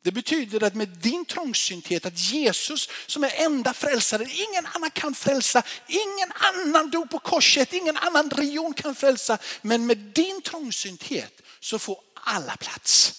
Det 0.02 0.12
betyder 0.12 0.64
att 0.64 0.74
med 0.74 0.88
din 0.88 1.24
trångsynthet 1.24 2.06
att 2.06 2.18
Jesus 2.18 2.88
som 3.06 3.24
är 3.24 3.32
enda 3.34 3.74
frälsaren, 3.74 4.30
ingen 4.30 4.66
annan 4.66 4.90
kan 4.90 5.14
frälsa, 5.14 5.62
ingen 5.86 6.32
annan 6.34 6.90
dog 6.90 7.10
på 7.10 7.18
korset, 7.18 7.72
ingen 7.72 7.96
annan 7.96 8.30
religion 8.30 8.74
kan 8.74 8.94
frälsa. 8.94 9.38
Men 9.62 9.86
med 9.86 9.98
din 9.98 10.42
trångsynthet 10.42 11.42
så 11.60 11.78
får 11.78 12.00
alla 12.14 12.56
plats. 12.56 13.14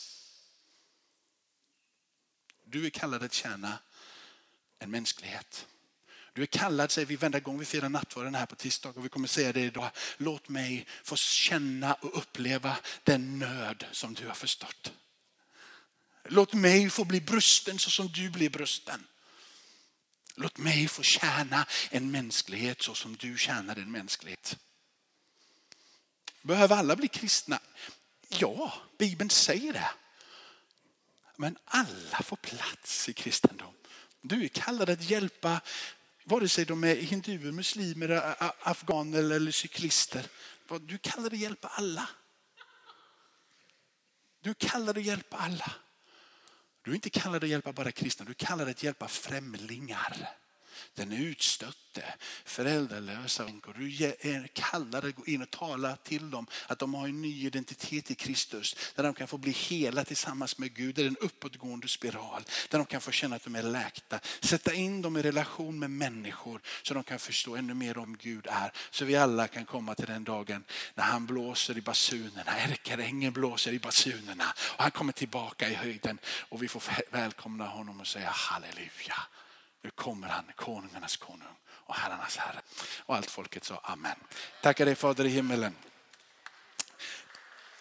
Du 2.72 2.86
är 2.86 2.89
kallad 2.89 3.24
att 3.24 3.34
tjäna 3.34 3.80
en 4.80 4.91
mänsklighet. 4.91 5.67
Du 6.34 6.41
är 6.41 6.45
kallad, 6.45 6.91
säger 6.91 7.05
vi 7.05 7.15
varenda 7.15 7.39
gång 7.39 7.59
vi 7.59 7.65
firar 7.65 7.89
nattvarden 7.89 8.36
här 8.36 8.45
på 8.45 8.55
tisdag 8.55 8.89
och 8.89 9.05
vi 9.05 9.09
kommer 9.09 9.28
säga 9.28 9.53
det 9.53 9.61
idag. 9.61 9.91
Låt 10.17 10.49
mig 10.49 10.88
få 11.03 11.15
känna 11.15 11.93
och 11.93 12.17
uppleva 12.17 12.78
den 13.03 13.39
nöd 13.39 13.86
som 13.91 14.13
du 14.13 14.28
har 14.28 14.34
förstått. 14.34 14.93
Låt 16.24 16.53
mig 16.53 16.89
få 16.89 17.05
bli 17.05 17.22
brusten 17.22 17.80
så 17.80 17.89
som 17.89 18.07
du 18.07 18.30
blir 18.30 18.49
brusten. 18.49 19.07
Låt 20.36 20.57
mig 20.57 20.88
få 20.88 21.03
tjäna 21.03 21.65
en 21.89 22.11
mänsklighet 22.11 22.82
så 22.82 22.95
som 22.95 23.15
du 23.15 23.38
tjänar 23.38 23.76
en 23.76 23.91
mänsklighet. 23.91 24.57
Behöver 26.41 26.76
alla 26.76 26.95
bli 26.95 27.07
kristna? 27.07 27.59
Ja, 28.30 28.74
Bibeln 28.97 29.30
säger 29.30 29.74
det. 29.74 29.91
Men 31.42 31.58
alla 31.66 32.18
får 32.24 32.36
plats 32.36 33.10
i 33.10 33.14
kristendom. 33.14 33.74
Du 34.22 34.44
är 34.44 34.48
kallad 34.48 34.90
att 34.90 35.10
hjälpa 35.10 35.62
vare 36.24 36.50
sig 36.50 36.66
de 36.66 36.84
är 36.84 36.96
hinduer, 36.96 37.52
muslimer, 37.52 38.36
afghaner 38.60 39.20
eller 39.20 39.52
cyklister. 39.52 40.26
Du 40.82 40.98
kallar 40.98 41.28
att 41.28 41.40
hjälpa 41.40 41.68
alla. 41.68 42.10
Du 44.42 44.54
kallar 44.54 44.98
att 44.98 45.04
hjälpa 45.04 45.38
alla. 45.38 45.72
Du 46.82 46.92
är 46.92 46.96
inte 46.96 47.10
kallad 47.10 47.44
att 47.44 47.50
hjälpa 47.50 47.74
bara 47.74 47.92
kristna, 47.92 48.26
du 48.26 48.32
är 48.32 48.36
kallad 48.36 48.70
att 48.70 48.84
hjälpa 48.84 49.08
främlingar 49.08 50.30
den 50.96 51.12
utstötte, 51.12 52.04
föräldralösa 52.46 53.46
änkor. 53.46 53.76
Du 53.78 54.06
är 54.06 54.48
kallad 54.54 55.06
att 55.06 55.16
gå 55.16 55.26
in 55.26 55.42
och 55.42 55.52
tala 55.52 55.96
till 55.96 56.30
dem 56.30 56.48
att 56.68 56.80
de 56.80 56.94
har 56.94 57.08
en 57.08 57.22
ny 57.22 57.46
identitet 57.46 58.12
i 58.12 58.16
Kristus. 58.16 58.76
Där 58.96 59.04
de 59.04 59.14
kan 59.14 59.28
få 59.28 59.38
bli 59.38 59.52
hela 59.52 60.04
tillsammans 60.04 60.58
med 60.58 60.74
Gud. 60.74 60.96
Det 60.96 61.02
är 61.02 61.08
en 61.08 61.18
uppåtgående 61.18 61.88
spiral. 61.88 62.44
Där 62.70 62.78
de 62.78 62.86
kan 62.86 63.02
få 63.02 63.12
känna 63.12 63.36
att 63.36 63.44
de 63.44 63.56
är 63.56 63.64
läkta. 63.64 64.20
Sätta 64.40 64.74
in 64.74 65.02
dem 65.02 65.18
i 65.18 65.22
relation 65.22 65.80
med 65.80 65.92
människor 65.92 66.62
så 66.84 66.94
de 66.94 67.04
kan 67.04 67.20
förstå 67.20 67.56
ännu 67.56 67.74
mer 67.74 67.98
om 67.98 68.18
Gud 68.18 68.48
är. 68.48 68.72
Så 68.92 69.06
vi 69.06 69.16
alla 69.16 69.48
kan 69.48 69.66
komma 69.66 69.96
till 69.96 70.06
den 70.06 70.24
dagen 70.24 70.64
när 70.96 71.04
han 71.04 71.26
blåser 71.26 71.78
i 71.78 71.82
basunerna. 71.82 72.52
Ärkeängeln 72.58 73.34
blåser 73.34 73.72
i 73.72 73.80
basunerna. 73.80 74.54
Och 74.60 74.84
han 74.84 74.92
kommer 74.92 75.14
tillbaka 75.14 75.70
i 75.70 75.74
höjden 75.74 76.20
och 76.50 76.64
vi 76.64 76.68
får 76.68 76.84
välkomna 77.12 77.68
honom 77.68 78.00
och 78.00 78.08
säga 78.08 78.30
halleluja. 78.30 79.16
Nu 79.82 79.89
kommer 79.89 80.27
han, 80.27 80.45
konungarnas 80.55 81.17
konung 81.17 81.55
och 81.69 81.95
herrarnas 81.95 82.38
herre. 82.38 82.61
Och 83.05 83.15
allt 83.15 83.32
folket 83.32 83.63
sa 83.63 83.80
amen. 83.84 84.15
Tackar 84.61 84.86
dig 84.86 84.95
Fader 84.95 85.25
i 85.25 85.30
himmelen. 85.30 85.75